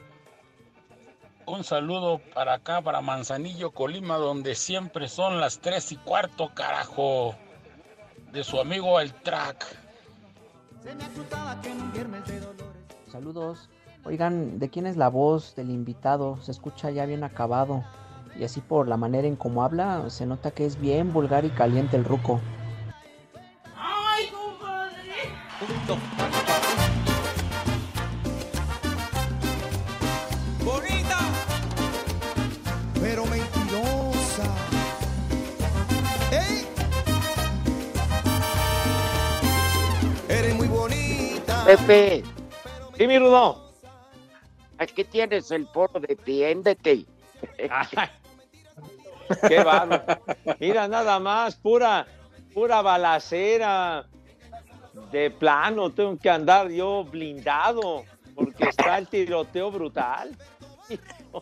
[1.46, 7.36] Un saludo para acá, para Manzanillo, Colima, donde siempre son las tres y cuarto, carajo.
[8.32, 9.66] De su amigo el track.
[13.12, 13.70] Saludos.
[14.06, 16.42] Oigan, ¿de quién es la voz del invitado?
[16.42, 17.84] Se escucha ya bien acabado.
[18.40, 21.50] Y así por la manera en cómo habla, se nota que es bien vulgar y
[21.50, 22.40] caliente el ruco.
[23.76, 26.39] ¡Ay, compadre!
[41.70, 42.24] Pepe.
[42.98, 43.72] Sí, mi Rudo.
[44.80, 47.06] Aquí tienes el foro, defiéndete.
[49.48, 50.20] Qué bárbaro.
[50.60, 52.08] Mira, nada más, pura,
[52.56, 54.08] pura balacera.
[55.12, 58.04] De plano, tengo que andar yo blindado,
[58.34, 60.36] porque está el tiroteo brutal.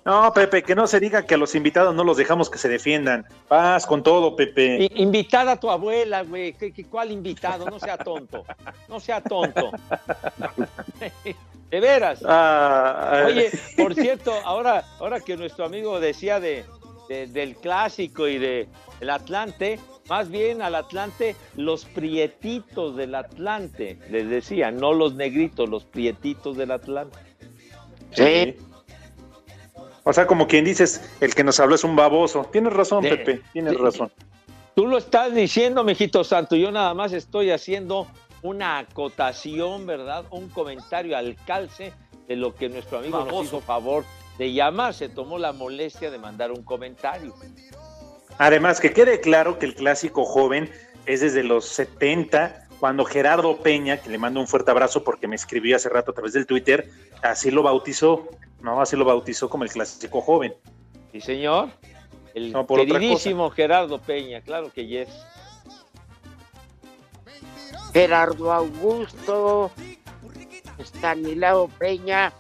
[0.06, 2.68] No, Pepe, que no se diga que a los invitados no los dejamos que se
[2.68, 3.26] defiendan.
[3.48, 4.84] Paz con todo, Pepe.
[4.84, 6.54] I- Invitada a tu abuela, güey.
[6.54, 7.66] ¿Qué- qué- ¿Cuál invitado?
[7.70, 8.44] No sea tonto.
[8.90, 9.72] No sea tonto.
[11.70, 12.22] De veras.
[12.26, 16.64] Ah, Oye, por cierto, ahora, ahora que nuestro amigo decía de,
[17.10, 18.68] de- del clásico y de
[19.02, 19.78] el Atlante,
[20.10, 26.56] más bien al Atlante, los prietitos del Atlante, les decía, no los negritos, los prietitos
[26.56, 27.18] del Atlante.
[28.12, 28.56] Sí.
[30.08, 32.46] O sea, como quien dices, el que nos habló es un baboso.
[32.50, 34.10] Tienes razón, De- Pepe, tienes de- razón.
[34.74, 38.08] Tú lo estás diciendo, mijito santo, yo nada más estoy haciendo
[38.42, 40.24] una acotación, ¿verdad?
[40.32, 41.92] Un comentario al calce
[42.28, 44.06] de lo que nuestro amigo nos hizo favor
[44.38, 47.34] de llamar, se tomó la molestia de mandar un comentario.
[48.38, 50.72] Además, que quede claro que el clásico joven
[51.06, 55.36] es desde los 70, cuando Gerardo Peña, que le mando un fuerte abrazo porque me
[55.36, 56.90] escribió hace rato a través del Twitter,
[57.22, 58.28] así lo bautizó,
[58.62, 58.82] ¿no?
[58.82, 60.54] Así lo bautizó como el clásico joven.
[61.12, 61.70] Sí, señor.
[62.34, 65.10] El No, queridísimo Gerardo Peña, claro que yes.
[67.94, 69.72] Gerardo Augusto,
[70.78, 72.32] Stanislao Peña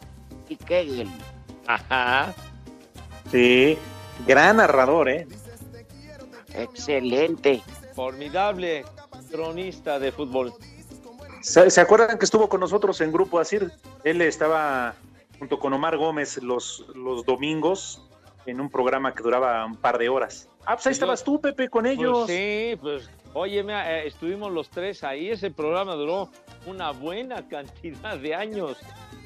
[0.48, 1.10] y Kegel.
[1.66, 2.36] Ajá.
[3.32, 3.78] Sí,
[4.28, 5.28] gran narrador, ¿eh?
[6.54, 7.64] Excelente.
[7.96, 8.86] Formidable
[9.30, 10.54] cronista de fútbol.
[11.42, 13.72] ¿Se, se acuerdan que estuvo con nosotros en Grupo Asir?
[14.04, 14.96] Él estaba
[15.40, 18.04] junto con Omar Gómez los, los domingos
[18.46, 20.50] en un programa que duraba un par de horas.
[20.66, 22.26] Ah, pues ahí estabas tú, Pepe, con ellos.
[22.26, 25.30] Pues sí, pues, oye, mira, eh, estuvimos los tres ahí.
[25.30, 26.30] Ese programa duró
[26.66, 28.78] una buena cantidad de años.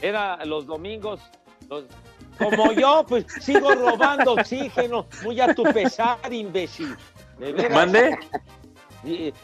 [0.02, 1.20] Era los domingos,
[1.70, 1.86] los-
[2.38, 6.96] como yo, pues sigo robando oxígeno, muy a tu pesar, imbécil.
[7.40, 7.72] De veras.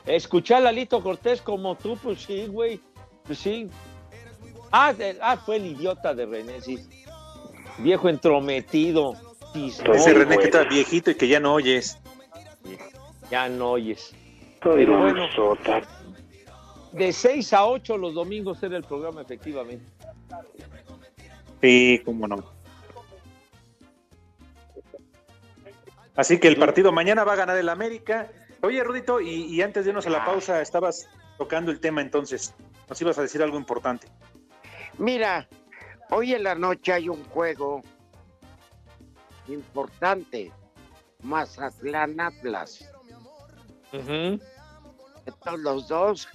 [0.06, 2.80] Escuchar a Lalito Cortés como tú, pues sí, güey.
[3.24, 3.70] Pues sí.
[4.72, 6.78] Ah, de- ah, fue el idiota de René, sí.
[7.80, 9.14] Viejo entrometido.
[9.54, 11.98] chismoso, Ese René que está viejito y que ya no oyes.
[13.32, 14.14] Ya no oyes.
[14.62, 15.28] Pero bueno,
[16.92, 19.86] de 6 a 8 los domingos era el programa, efectivamente.
[21.62, 22.44] Sí, cómo no.
[26.16, 28.30] Así que el partido mañana va a ganar el América.
[28.62, 32.54] Oye, Rudito, y, y antes de irnos a la pausa, estabas tocando el tema entonces.
[32.90, 34.08] Nos ibas a decir algo importante.
[34.98, 35.48] Mira,
[36.10, 37.82] hoy en la noche hay un juego
[39.48, 40.52] importante.
[41.24, 42.90] Mazatlán Atlas.
[45.26, 46.28] Estos los dos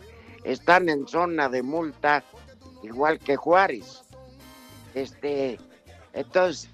[0.44, 2.22] están en zona de multa,
[2.82, 4.02] igual que Juárez.
[4.94, 5.58] Este,
[6.12, 6.70] entonces,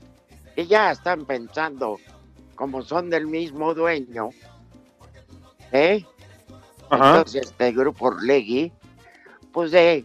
[0.56, 1.98] y ya están pensando,
[2.54, 4.30] como son del mismo dueño,
[5.72, 6.04] ¿eh?
[6.90, 7.18] Ajá.
[7.18, 8.72] Entonces, este grupo Orlegui,
[9.52, 10.04] pues de,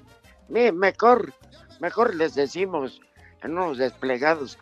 [0.50, 1.34] mi- mejor,
[1.80, 3.02] mejor les decimos
[3.42, 4.58] en unos desplegados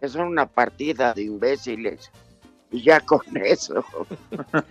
[0.00, 2.10] que son una partida de imbéciles.
[2.72, 3.84] Y ya con eso.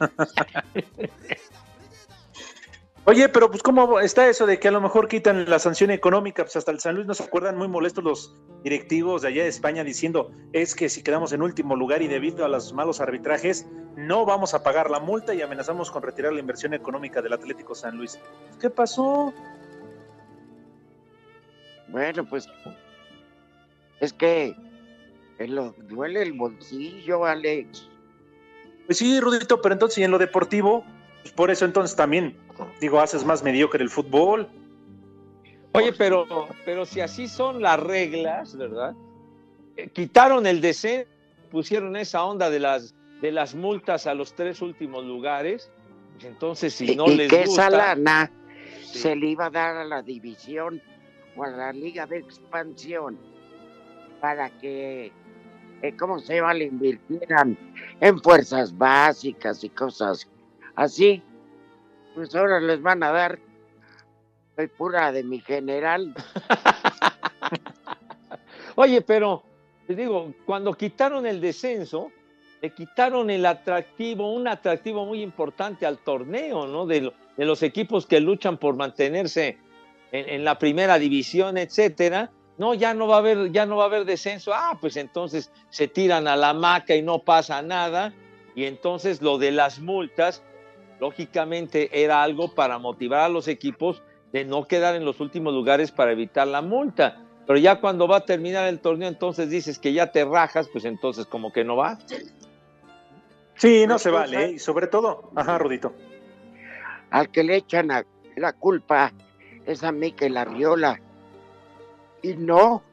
[3.09, 6.43] Oye, pero pues cómo está eso de que a lo mejor quitan la sanción económica,
[6.43, 9.49] pues hasta el San Luis no se acuerdan muy molestos los directivos de allá de
[9.49, 13.65] España diciendo es que si quedamos en último lugar y debido a los malos arbitrajes
[13.95, 17.73] no vamos a pagar la multa y amenazamos con retirar la inversión económica del Atlético
[17.73, 18.19] San Luis.
[18.61, 19.33] ¿Qué pasó?
[21.87, 22.47] Bueno, pues
[24.01, 24.55] es que
[25.39, 27.89] lo duele el bolsillo, Alex.
[28.85, 30.85] Pues sí, Rudito, pero entonces y en lo deportivo,
[31.21, 32.37] pues por eso entonces también
[32.79, 34.49] digo haces más mediocre el fútbol.
[35.73, 36.25] Oye, pero,
[36.65, 38.95] pero si así son las reglas, ¿verdad?
[39.77, 41.09] Eh, quitaron el descenso,
[41.51, 45.69] pusieron esa onda de las, de las multas a los tres últimos lugares.
[46.13, 47.67] pues Entonces, si no y les que gusta.
[47.67, 48.31] esa lana
[48.81, 50.81] se le iba a dar a la división
[51.35, 53.17] o a la liga de expansión
[54.19, 55.11] para que,
[55.81, 56.55] eh, ¿cómo se llama?
[56.55, 57.57] Le invirtieran
[58.01, 60.27] en fuerzas básicas y cosas
[60.75, 61.21] así.
[62.15, 63.39] Pues ahora les van a dar,
[64.55, 66.13] soy pura de mi general.
[68.75, 69.43] Oye, pero
[69.87, 72.11] te digo, cuando quitaron el descenso,
[72.61, 76.85] le quitaron el atractivo, un atractivo muy importante al torneo, ¿no?
[76.85, 79.57] De, lo- de los equipos que luchan por mantenerse
[80.11, 82.31] en, en la primera división, etcétera.
[82.57, 84.53] No, ya no va a haber, ya no va a haber descenso.
[84.53, 88.13] Ah, pues entonces se tiran a la maca y no pasa nada.
[88.55, 90.43] Y entonces lo de las multas,
[90.99, 95.91] lógicamente era algo para motivar a los equipos de no quedar en los últimos lugares
[95.91, 97.21] para evitar la multa.
[97.47, 100.85] Pero ya cuando va a terminar el torneo, entonces dices que ya te rajas, pues
[100.85, 101.97] entonces como que no va.
[103.55, 104.51] Sí, no se vale, ¿eh?
[104.53, 105.93] y sobre todo, ajá, Rudito.
[107.09, 109.11] Al que le echan a- la culpa
[109.65, 111.01] es a Mikel Arriola.
[112.21, 112.83] Y no,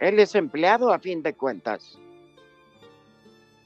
[0.00, 1.98] él es empleado a fin de cuentas.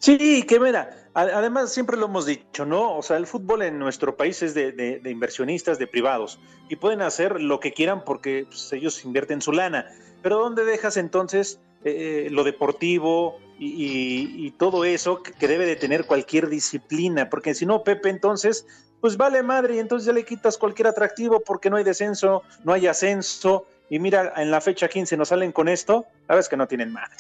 [0.01, 2.97] Sí, que mira, además siempre lo hemos dicho, ¿no?
[2.97, 6.77] O sea, el fútbol en nuestro país es de, de- de inversionistas, de privados, y
[6.77, 9.87] pueden hacer lo que quieran porque pues, ellos invierten su lana.
[10.23, 15.77] Pero ¿dónde dejas entonces eh, lo deportivo y, y- y todo eso que, debe de
[15.77, 17.29] tener cualquier disciplina?
[17.29, 18.65] Porque si no, Pepe, entonces,
[19.03, 22.73] pues vale madre, y entonces ya le quitas cualquier atractivo porque no hay descenso, no
[22.73, 26.49] hay ascenso, y mira, en la fecha 15 nos salen con esto, la verdad es
[26.49, 27.17] que no tienen madre.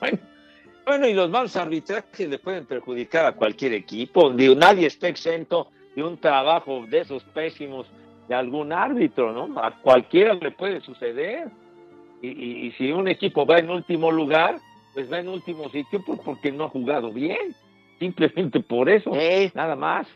[0.00, 0.18] Bueno,
[0.86, 4.30] y los malos arbitrajes le pueden perjudicar a cualquier equipo.
[4.30, 7.86] Digo, nadie está exento de un trabajo de esos pésimos
[8.28, 9.60] de algún árbitro, ¿no?
[9.60, 11.48] A cualquiera le puede suceder.
[12.22, 14.58] Y, y- y si un equipo va en último lugar,
[14.94, 17.54] pues va en último sitio por- porque no ha jugado bien.
[17.98, 19.10] Simplemente por eso,
[19.54, 20.06] nada más.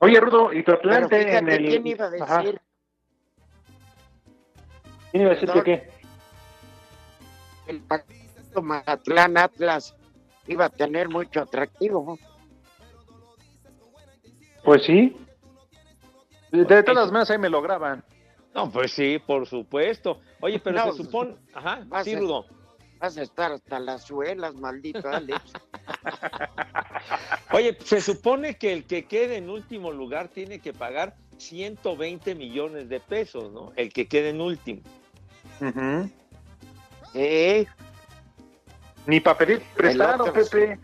[0.00, 1.68] Oye, Rudo, y tu Pero Atlante fíjate, en el...
[1.68, 2.22] ¿quién iba a decir?
[2.24, 2.42] Ajá.
[5.10, 5.88] ¿Quién iba a decir que qué?
[7.66, 8.17] El partido
[8.62, 9.94] Mazatlán Atlas
[10.46, 12.18] iba a tener mucho atractivo.
[14.64, 15.16] Pues sí.
[16.50, 18.02] De, todas maneras, ahí me lo graban.
[18.54, 20.20] No, pues sí, por supuesto.
[20.40, 21.36] Oye, pero No, se supone...
[21.52, 22.46] Ajá, vas sí, a- Rudo.
[22.98, 25.40] Vas a estar hasta las suelas, maldito Alex.
[27.52, 32.88] Oye, se supone que el que quede en último lugar tiene que pagar 120 millones
[32.88, 33.72] de pesos, ¿no?
[33.76, 34.80] El que quede en último.
[37.12, 37.68] Sí.
[39.06, 40.78] Ni para pedir prestado, otro- Pepe.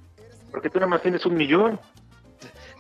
[0.51, 1.81] Porque tú nada más tienes un millón.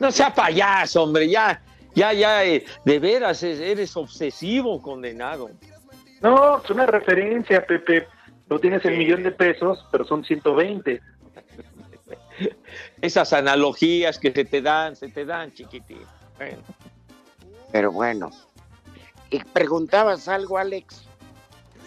[0.01, 1.63] No sea payaso, hombre, ya,
[1.95, 5.51] ya, ya, eh, de veras es- eres obsesivo, condenado.
[6.21, 8.07] No, es una referencia, Pepe.
[8.49, 11.01] No tienes el millón de pesos, pero son 120.
[13.01, 16.03] Esas analogías que se te dan, se te dan, chiquitín.
[16.37, 16.59] Bueno.
[17.73, 18.31] Pero bueno.
[19.31, 21.05] ¿Y preguntabas algo, Alex?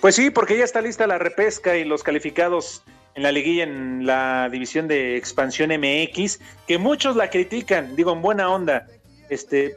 [0.02, 2.84] Pues sí, porque ya está lista la repesca y los calificados
[3.18, 8.22] en la liguilla en la división de expansión MX, que muchos la critican, digo en
[8.22, 8.86] buena onda.
[9.28, 9.76] Este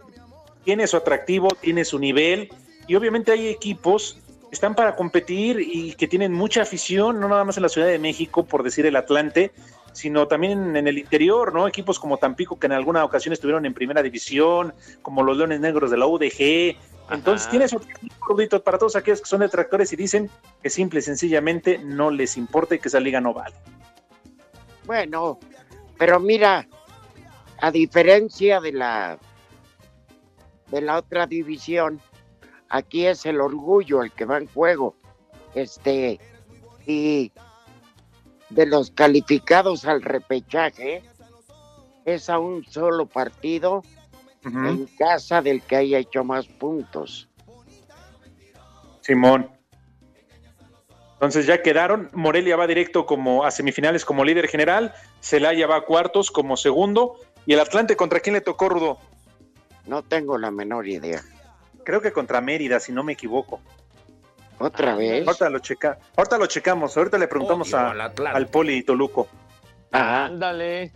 [0.62, 2.50] tiene su atractivo, tiene su nivel
[2.86, 4.20] y obviamente hay equipos
[4.50, 7.86] que están para competir y que tienen mucha afición, no nada más en la Ciudad
[7.86, 9.52] de México, por decir el Atlante,
[9.92, 11.66] sino también en el interior, ¿no?
[11.66, 15.90] Equipos como Tampico que en alguna ocasión estuvieron en primera división, como los Leones Negros
[15.90, 16.76] de la UDG.
[17.10, 17.50] Entonces Ajá.
[17.50, 17.80] tiene su
[18.20, 20.30] gordito para todos aquellos que son detractores y dicen
[20.62, 23.54] que simple y sencillamente no les importa y que esa liga no vale.
[24.86, 25.38] Bueno,
[25.98, 26.66] pero mira,
[27.60, 29.18] a diferencia de la
[30.70, 32.00] de la otra división,
[32.68, 34.94] aquí es el orgullo el que va en juego.
[35.54, 36.20] Este
[36.86, 37.32] y
[38.50, 41.02] de los calificados al repechaje
[42.04, 43.82] es a un solo partido
[44.44, 47.28] en casa del que haya hecho más puntos.
[49.00, 49.50] Simón.
[51.14, 52.08] Entonces ya quedaron.
[52.14, 54.94] Morelia va directo como a semifinales como líder general.
[55.20, 57.16] Celaya va a cuartos como segundo.
[57.46, 58.98] ¿Y el Atlante contra quién le tocó, Rudo?
[59.86, 61.22] No tengo la menor idea.
[61.84, 63.60] Creo que contra Mérida, si no me equivoco.
[64.58, 65.26] ¿Otra vez?
[65.26, 66.96] Ahorita lo, checa, ahorita lo checamos.
[66.96, 69.26] Ahorita le preguntamos a- al Poli Toluco.
[69.90, 70.92] Ándale.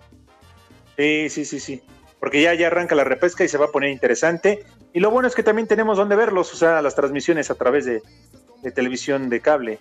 [0.96, 1.82] Sí, sí, sí, sí.
[2.24, 4.64] Porque ya, ya arranca la repesca y se va a poner interesante.
[4.94, 7.84] Y lo bueno es que también tenemos donde verlos, o sea, las transmisiones a través
[7.84, 8.00] de,
[8.62, 9.78] de televisión de cable.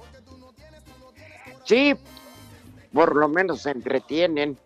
[1.63, 1.95] Sí,
[2.91, 4.57] por lo menos se entretienen.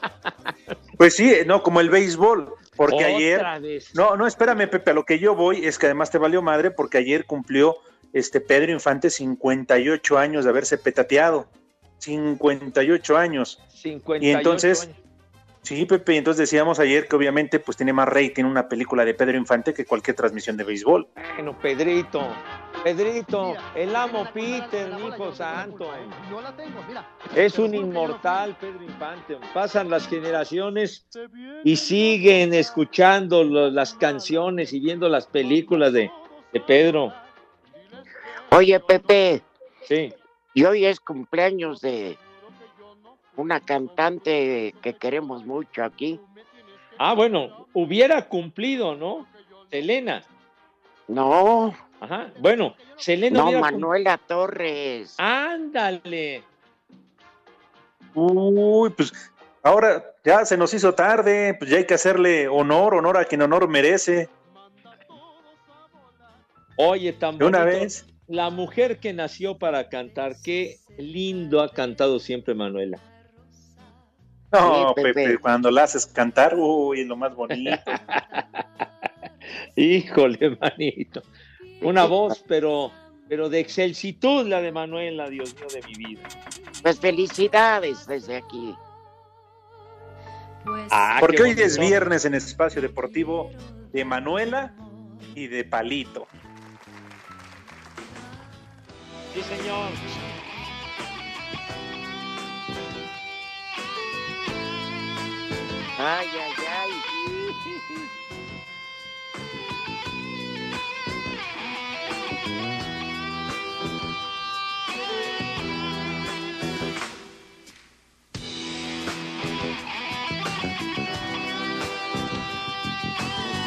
[0.96, 3.60] Pues sí, no, como el béisbol, porque Otra ayer...
[3.60, 3.94] vez.
[3.94, 6.70] No, no, espérame, Pepe, a lo que yo voy es que además te valió madre
[6.70, 7.76] porque ayer cumplió
[8.14, 11.46] este Pedro Infante 58 años de haberse petateado.
[11.98, 13.60] 58 años.
[13.74, 15.03] 58 Y entonces, años.
[15.64, 19.36] Sí, Pepe, entonces decíamos ayer que obviamente pues tiene más rating una película de Pedro
[19.36, 21.08] Infante que cualquier transmisión de béisbol.
[21.34, 22.28] Bueno, Pedrito,
[22.82, 25.90] Pedrito, el amo Peter, mi hijo santo.
[26.30, 27.08] Yo la tengo, mira.
[27.34, 29.38] Es un inmortal, Pedro Infante.
[29.52, 31.06] Pasan las generaciones
[31.64, 36.10] y siguen escuchando las canciones y viendo las películas de,
[36.52, 37.12] de Pedro.
[38.50, 39.42] Oye, Pepe.
[39.82, 40.12] Sí.
[40.52, 42.16] Y hoy es cumpleaños de
[43.36, 46.20] una cantante que queremos mucho aquí.
[46.98, 49.26] Ah, bueno, hubiera cumplido, ¿no?
[49.70, 50.22] Selena.
[51.08, 51.74] No.
[52.00, 52.30] Ajá.
[52.38, 55.14] Bueno, Selena No, cum- Manuela Torres.
[55.18, 56.42] Ándale.
[58.14, 59.12] Uy, pues
[59.62, 63.42] ahora ya se nos hizo tarde, pues ya hay que hacerle honor, honor a quien
[63.42, 64.28] honor merece.
[66.76, 68.06] Oye, tan De una vez.
[68.26, 72.98] La mujer que nació para cantar, qué lindo ha cantado siempre Manuela.
[74.54, 75.14] No, Sí, Pepe.
[75.14, 77.76] Pepe, cuando la haces cantar, uy, es lo más bonito.
[79.76, 81.22] Híjole, manito.
[81.82, 82.90] Una voz, pero,
[83.28, 86.22] pero de excelsitud la de Manuela, Dios mío de mi vida.
[86.82, 88.74] Pues felicidades desde aquí.
[90.90, 93.50] Ah, Porque hoy es viernes en Espacio Deportivo
[93.92, 94.72] de Manuela
[95.34, 96.26] y de Palito.
[99.34, 99.90] Sí, señor.
[105.98, 106.90] Ay, ay, ay.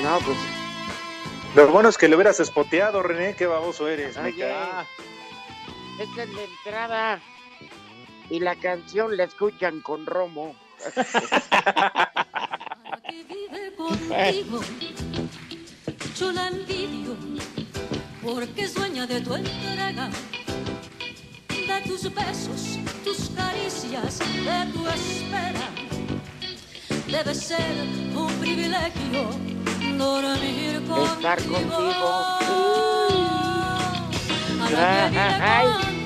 [0.04, 0.38] No, pues
[1.56, 4.16] Lo bueno es que le hubieras espoteado, René, qué baboso eres.
[4.18, 4.86] me cae.
[6.00, 7.20] esta es la entrada.
[8.30, 10.56] Y la canción la escuchan con Romo.
[13.78, 14.62] Contigo.
[16.20, 17.16] Yo la envidio
[18.24, 20.10] porque es dueña de tu entrega,
[21.50, 25.70] de tus besos, tus caricias, de tu espera.
[27.08, 27.76] Debe ser
[28.16, 29.48] un privilegio
[29.98, 31.06] dormir contigo.
[31.06, 32.38] Estar contigo.
[34.62, 35.97] A la que vive contigo.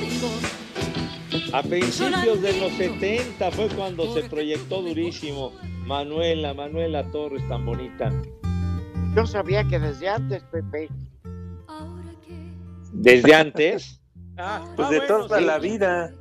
[1.53, 5.53] A principios de los 70 fue cuando se proyectó durísimo.
[5.85, 8.11] Manuela, Manuela Torres, tan bonita.
[9.15, 10.89] Yo sabía que desde antes, Pepe.
[12.91, 14.01] ¿Desde antes?
[14.75, 16.13] Pues de toda la vida.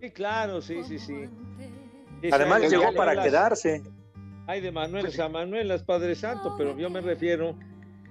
[0.00, 1.28] Sí, claro, sí, sí, sí.
[2.30, 3.82] Además llegó para quedarse.
[4.46, 7.56] Hay de Manuelas a Manuelas, Padre Santo, pero yo me refiero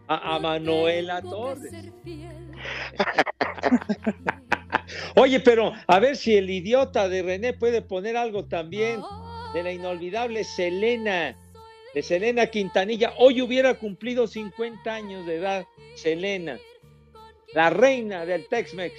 [0.07, 1.73] a, a Manuela Torres.
[5.15, 9.01] Oye, pero a ver si el idiota de René puede poner algo también
[9.53, 11.35] de la inolvidable Selena,
[11.93, 13.13] de Selena Quintanilla.
[13.17, 15.65] Hoy hubiera cumplido 50 años de edad,
[15.95, 16.57] Selena,
[17.53, 18.93] la reina del Tex-Mex,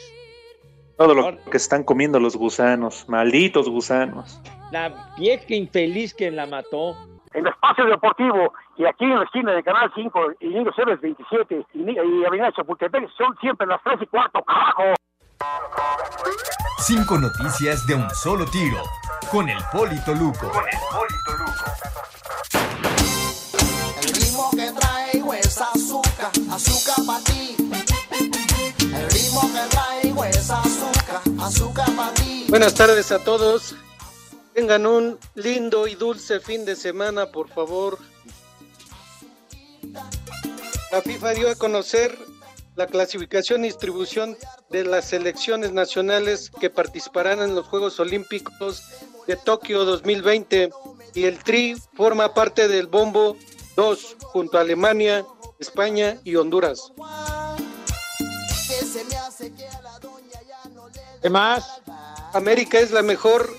[0.97, 4.41] Todo lo que están comiendo los gusanos, malditos gusanos.
[4.71, 6.97] la vieja infeliz que la mató.
[7.35, 11.67] en Espacio Deportivo y aquí en la esquina de Canal 5 y Niño Ceres 27
[11.75, 14.95] y, y Avenida Chapultepec son siempre las 3 y cuarto, carajo.
[16.87, 18.83] Cinco noticias de un solo tiro.
[19.31, 20.53] Con el Polito Luco.
[24.03, 27.57] El ritmo que traigo es azúcar, azúcar para ti.
[28.81, 32.47] El ritmo que traigo es azúcar, azúcar para ti.
[32.49, 33.75] Buenas tardes a todos.
[34.53, 37.99] Tengan un lindo y dulce fin de semana, por favor.
[40.93, 42.17] La FIFA dio a conocer
[42.77, 44.37] la clasificación y distribución
[44.75, 48.83] de las selecciones nacionales que participarán en los Juegos Olímpicos
[49.29, 50.71] de Tokio 2020
[51.15, 53.37] y el Tri forma parte del Bombo
[53.77, 55.25] 2 junto a Alemania,
[55.61, 56.93] España y Honduras.
[58.67, 60.01] Que se me hace que a la
[61.23, 61.81] ¿Qué más?
[62.33, 63.57] América es la mejor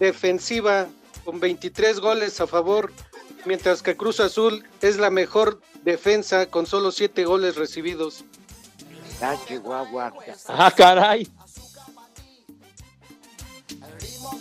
[0.00, 0.88] defensiva
[1.24, 2.92] con 23 goles a favor,
[3.44, 8.24] mientras que Cruz Azul es la mejor defensa con solo 7 goles recibidos.
[9.20, 10.12] Ah, Chihuahua.
[10.48, 11.28] Ah, caray.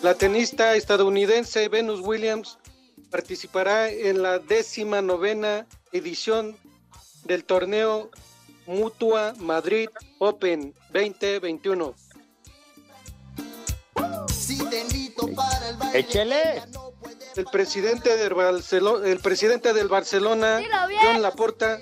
[0.01, 2.57] La tenista estadounidense Venus Williams
[3.09, 6.57] participará en la décima novena edición
[7.23, 8.11] del torneo
[8.65, 11.95] Mutua Madrid Open 2021.
[14.31, 15.99] Si te invito para el baile.
[15.99, 16.63] Échele.
[17.35, 20.61] El presidente del Barcelona, el presidente del Barcelona.
[21.01, 21.79] John Laporta,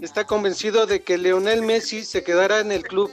[0.00, 3.10] está convencido de que Leonel Messi se quedará en el club.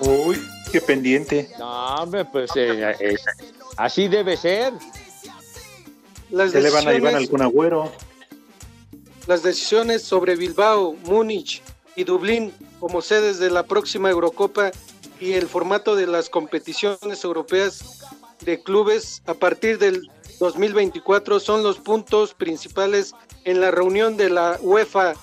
[0.00, 1.50] Uy, qué pendiente.
[1.58, 3.20] No, hombre, pues eh, es-
[3.76, 4.72] así debe ser.
[6.30, 7.92] Las Se le van a decisiones- algún agüero.
[9.26, 11.62] Las decisiones sobre Bilbao, Múnich
[11.94, 14.72] y Dublín como sedes de la próxima Eurocopa
[15.20, 18.00] y el formato de las competiciones europeas
[18.40, 20.10] de clubes a partir del
[20.40, 23.14] 2024 son los puntos principales
[23.44, 25.14] en la reunión de la UEFA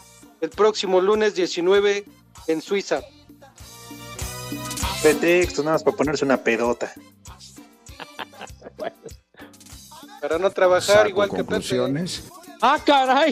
[0.42, 2.06] el próximo lunes 19
[2.48, 3.02] en Suiza.
[5.02, 6.92] Pretextos, nada más para ponerse una pedota.
[10.22, 11.66] Para no trabajar igual que Pepe.
[12.62, 13.32] Ah, caray.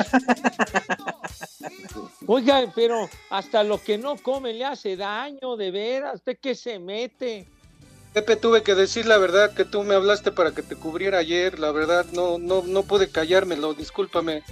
[2.27, 6.15] Oiga, pero hasta lo que no come le hace daño, de veras.
[6.15, 7.45] ¿Usted qué se mete?
[8.13, 11.59] Pepe, tuve que decir la verdad que tú me hablaste para que te cubriera ayer.
[11.59, 14.43] La verdad, no, no, no pude callármelo, discúlpame.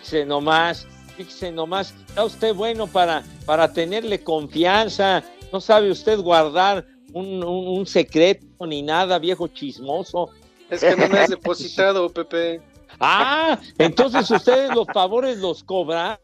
[0.00, 0.86] Fíjese nomás,
[1.16, 1.94] fíjese nomás.
[2.08, 5.22] Está usted bueno para, para tenerle confianza.
[5.52, 10.30] No sabe usted guardar un, un- un secreto ni nada, viejo chismoso.
[10.70, 12.60] Es que no me has depositado, Pepe.
[12.98, 16.18] Ah, entonces ustedes los favores los cobran.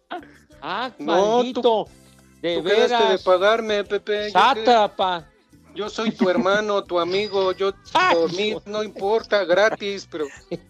[0.61, 1.87] Ah, No, maldito.
[2.43, 4.27] de Tú de pagarme, Pepe.
[4.27, 5.25] Yo, Sátrapa.
[5.25, 5.37] que-
[5.79, 7.53] yo soy tu hermano, tu amigo.
[7.53, 7.73] Yo,
[8.13, 10.27] por mí no importa, gratis, pero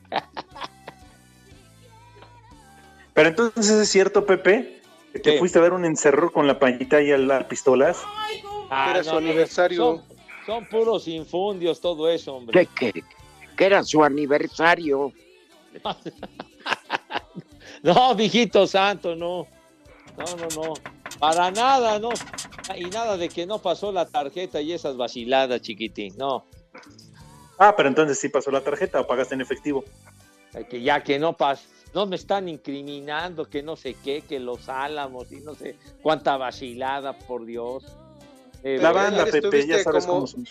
[3.16, 4.82] Pero entonces es cierto, Pepe,
[5.14, 8.02] que te fuiste a ver un encerror con la pañita y las pistolas.
[8.68, 9.78] Ah, era no, su no, aniversario.
[9.78, 10.02] Son,
[10.44, 12.68] son puros infundios todo eso, hombre.
[12.76, 13.02] ¿Qué, qué?
[13.56, 15.12] Que era su aniversario.
[17.82, 19.46] No, mijito santo, no.
[20.16, 20.74] No, no, no.
[21.20, 22.08] Para nada, no.
[22.76, 26.16] Y nada de que no pasó la tarjeta y esas vaciladas, chiquitín.
[26.16, 26.44] No.
[27.58, 29.84] Ah, pero entonces sí pasó la tarjeta o pagaste en efectivo.
[30.54, 34.38] Eh, Que ya que no pas, no me están incriminando, que no sé qué, que
[34.38, 37.84] los álamos y no sé cuánta vacilada, por Dios.
[38.62, 40.46] Eh, La banda, ayer Pepe, ya sabes como- cómo son.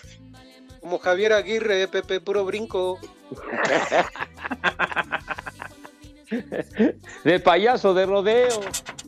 [0.81, 2.97] como Javier Aguirre, Pepe, puro brinco.
[7.23, 8.59] de payaso de rodeo.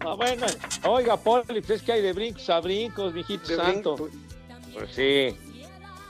[0.01, 0.45] Ah, bueno,
[0.87, 3.95] oiga, Poli, pues es que hay de brincos a brincos, mijito De santo.
[4.75, 5.35] Pues sí.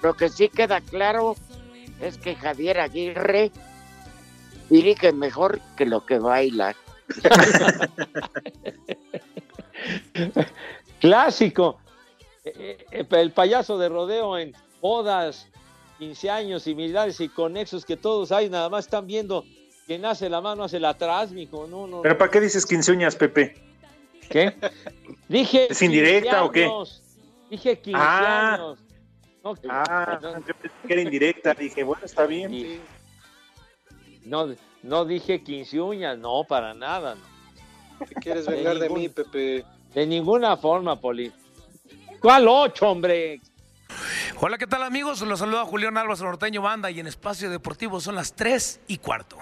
[0.03, 1.38] Lo que sí queda claro
[2.01, 3.49] es que Javier Aguirre
[4.70, 6.76] dirige mejor que lo que baila.
[10.99, 11.80] Clásico.
[12.43, 15.47] Eh, eh, el payaso de rodeo en bodas,
[15.99, 19.43] 15 años, similares y conexos que todos hay, nada más están viendo
[19.86, 21.68] quien hace la mano, hace la atrás, mijo.
[21.68, 22.01] No, no.
[22.01, 23.55] ¿Pero para qué dices 15 uñas, Pepe?
[24.30, 24.53] ¿Qué?
[25.30, 25.68] Dije.
[25.72, 26.70] ¿Es indirecta 15 o qué?
[27.49, 28.53] Dije 15 Ah.
[28.55, 28.80] años.
[29.70, 31.53] Ah, yo pensé que era indirecta.
[31.53, 32.49] Dije, bueno, está bien.
[32.51, 32.82] sí.
[34.28, 34.47] No,
[34.84, 37.15] no dije 15 uñas, no, para nada.
[37.15, 38.05] No.
[38.05, 39.65] ¿Te quieres vengar de mí, Pepe?
[39.93, 41.32] De ninguna forma, Poli.
[42.19, 43.39] ¿Cuál ocho, hombre?
[44.39, 45.21] Hola, ¿qué tal amigos?
[45.21, 49.38] Los saluda Julián Álvarez Norteño Banda y en Espacio Deportivo son las 3 y cuarto.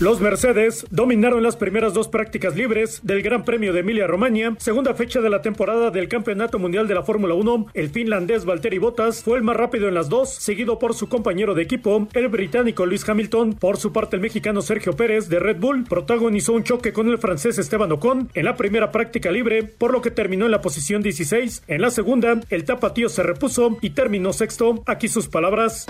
[0.00, 4.94] Los Mercedes dominaron las primeras dos prácticas libres del Gran Premio de Emilia Romagna, segunda
[4.94, 7.66] fecha de la temporada del Campeonato Mundial de la Fórmula 1.
[7.74, 11.54] El finlandés Valtteri Bottas fue el más rápido en las dos, seguido por su compañero
[11.54, 13.52] de equipo, el británico Luis Hamilton.
[13.56, 17.18] Por su parte, el mexicano Sergio Pérez de Red Bull protagonizó un choque con el
[17.18, 21.02] francés Esteban Ocon en la primera práctica libre, por lo que terminó en la posición
[21.02, 21.64] 16.
[21.66, 24.82] En la segunda, el tapatío se repuso y terminó sexto.
[24.86, 25.84] Aquí sus palabras.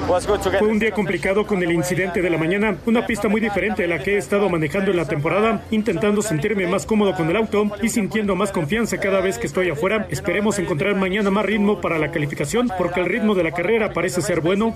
[0.59, 3.87] Fue un día complicado con el incidente de la mañana, una pista muy diferente a
[3.87, 7.71] la que he estado manejando en la temporada, intentando sentirme más cómodo con el auto
[7.83, 10.07] y sintiendo más confianza cada vez que estoy afuera.
[10.11, 14.23] Esperemos encontrar mañana más ritmo para la calificación porque el ritmo de la carrera parece
[14.23, 14.73] ser bueno.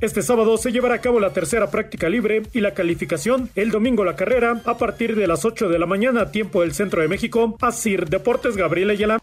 [0.00, 3.50] Este sábado se llevará a cabo la tercera práctica libre y la calificación.
[3.54, 7.02] El domingo la carrera a partir de las 8 de la mañana, tiempo del centro
[7.02, 7.56] de México.
[7.60, 9.18] Asir Deportes Gabriel Ayala.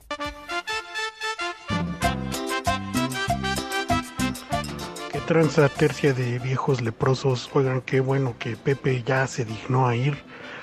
[5.25, 7.49] Tranza tercia de viejos leprosos.
[7.53, 10.17] Oigan, qué bueno que Pepe ya se dignó a ir.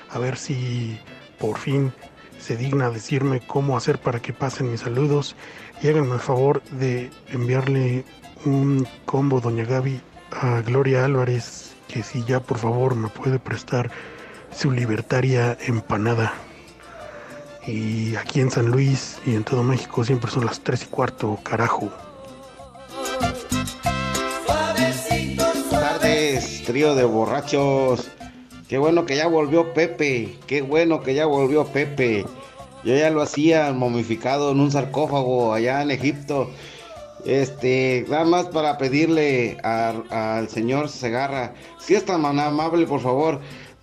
[0.09, 0.99] A ver si
[1.39, 1.91] por fin
[2.39, 5.35] se digna decirme cómo hacer para que pasen mis saludos.
[5.81, 8.05] Y háganme el favor de enviarle
[8.45, 9.99] un combo, doña Gaby,
[10.31, 11.75] a Gloria Álvarez.
[11.87, 13.89] Que si ya por favor me puede prestar
[14.55, 16.33] su libertaria empanada.
[17.65, 21.39] Y aquí en San Luis y en todo México siempre son las 3 y cuarto,
[21.43, 21.91] carajo.
[26.63, 28.09] Trío de borrachos.
[28.67, 30.37] Qué bueno que ya volvió Pepe.
[30.47, 32.25] Qué bueno que ya volvió Pepe.
[32.83, 36.49] Yo ya lo hacía momificado en un sarcófago allá en Egipto.
[37.25, 43.39] Este, nada más para pedirle al señor Segarra, si es tan amable, por favor,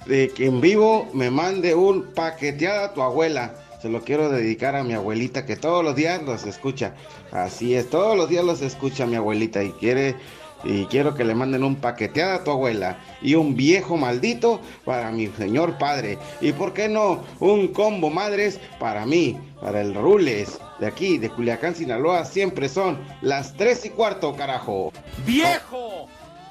[0.06, 3.54] de que en vivo me mande un paqueteada a tu abuela.
[3.80, 6.94] Se lo quiero dedicar a mi abuelita que todos los días los escucha.
[7.30, 10.16] Así es, todos los días los escucha mi abuelita y quiere
[10.64, 15.10] y quiero que le manden un paqueteada a tu abuela y un viejo maldito para
[15.10, 16.18] mi señor padre.
[16.40, 21.30] Y por qué no, un combo madres para mí, para el Rules de aquí, de
[21.30, 22.24] Culiacán, Sinaloa.
[22.24, 24.92] Siempre son las tres y cuarto, carajo.
[25.24, 26.08] ¡Viejo!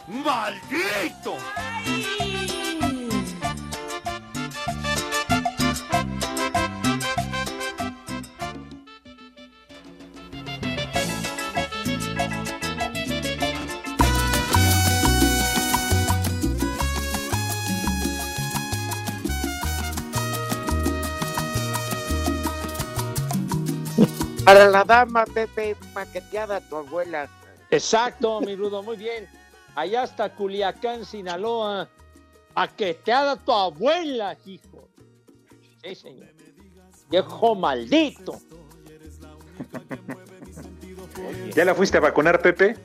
[0.08, 1.36] ¡Maldito!
[24.47, 27.27] Para la dama, Pepe, paqueteada tu abuela.
[27.69, 29.27] Exacto, mi Rudo, muy bien.
[29.75, 31.89] Allá está Culiacán, Sinaloa.
[32.53, 34.87] Paqueteada tu abuela, hijo.
[35.83, 36.29] Sí, señor.
[37.09, 38.39] Viejo maldito.
[41.53, 42.77] ¿Ya la fuiste a vacunar, Pepe?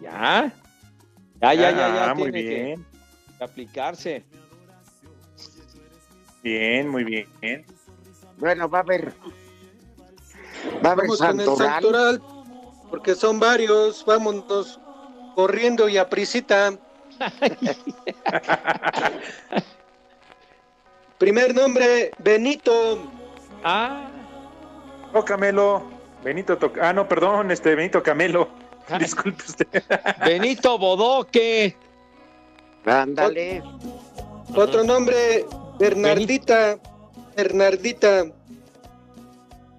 [0.00, 0.50] Ya.
[1.42, 2.10] Ya, ya, ya, ya.
[2.10, 2.86] Ah, muy tiene que- bien.
[3.36, 4.24] que aplicarse.
[6.42, 7.66] Bien, muy bien.
[8.38, 9.12] Bueno, va a haber.
[10.84, 12.22] Va a haber Vamos con el santoral.
[12.90, 14.04] porque son varios.
[14.04, 14.78] Vámonos
[15.34, 16.72] corriendo y a prisita.
[21.18, 22.98] Primer nombre, Benito.
[23.64, 24.08] Ah.
[25.14, 25.82] Oh, Camelo.
[26.24, 28.48] Benito Toc- Ah, no, perdón, este Benito Camelo.
[28.98, 29.82] Disculpe usted.
[30.24, 31.76] Benito Bodoque.
[32.84, 33.62] Ándale.
[34.56, 35.46] Otro nombre,
[35.78, 36.78] Bernardita.
[37.36, 38.24] Bernardita.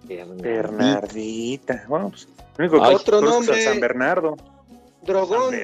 [0.07, 1.85] Bernardita.
[1.87, 2.27] Bueno, pues,
[2.59, 3.61] único que otro nombre.
[3.63, 4.35] San Bernardo.
[5.01, 5.55] Drogón.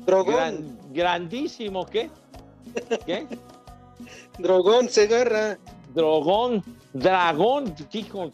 [0.00, 0.34] Drogón.
[0.34, 2.10] Gran- grandísimo, ¿qué?
[3.06, 3.26] ¿Qué?
[4.38, 5.58] Drogón Segarra.
[5.94, 6.62] Drogón.
[6.92, 8.30] Dragón, hijo.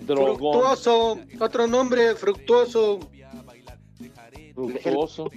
[0.00, 0.36] Drogón.
[0.36, 1.18] Fructuoso.
[1.40, 3.00] Otro nombre, fructuoso.
[4.54, 5.30] Fructuoso.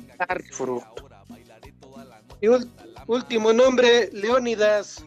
[2.42, 2.70] Y ul-
[3.08, 5.06] último nombre, Leónidas.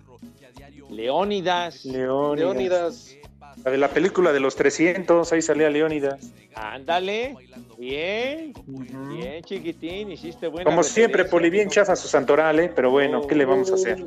[0.90, 1.84] Leónidas.
[1.84, 3.15] Leónidas.
[3.64, 6.32] La de la película de los 300, ahí salía Leónidas.
[6.54, 7.36] Ándale.
[7.78, 8.52] Bien.
[8.66, 10.12] Bien, chiquitín.
[10.12, 11.24] Hiciste buena Como siempre.
[11.24, 12.72] Poli, bien chafa su santoral, ¿eh?
[12.74, 14.06] Pero bueno, ¿qué le vamos a hacer?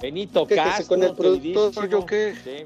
[0.00, 0.86] Benito Castro.
[0.86, 1.88] con el productor.
[1.88, 2.34] ¿yo qué?
[2.42, 2.64] Sí.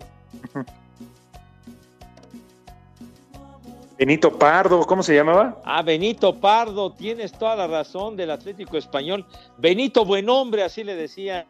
[3.97, 5.61] Benito Pardo, ¿cómo se llamaba?
[5.65, 9.25] Ah, Benito Pardo, tienes toda la razón del Atlético Español.
[9.57, 11.47] Benito Buen Hombre, así le decía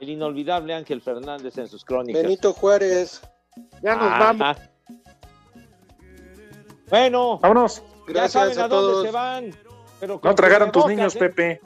[0.00, 2.22] el inolvidable Ángel Fernández en sus crónicas.
[2.22, 3.20] Benito Juárez.
[3.82, 4.56] Ya nos Ah, vamos.
[6.88, 7.82] Bueno, vámonos.
[7.82, 9.04] ya Gracias saben a a, dónde todos.
[9.06, 9.50] se van.
[10.00, 11.18] Pero No tragaron tus cubrebocas, niños, ¿eh?
[11.18, 11.60] Pepe.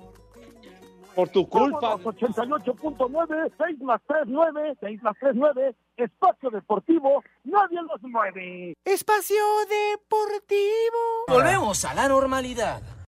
[1.14, 1.97] Por tu culpa.
[1.97, 8.76] 88.9, 6 más 3, 9, 6 más 3, 9, Espacio Deportivo, nadie los mueve.
[8.84, 11.24] Espacio Deportivo.
[11.26, 12.80] Volvemos a la normalidad.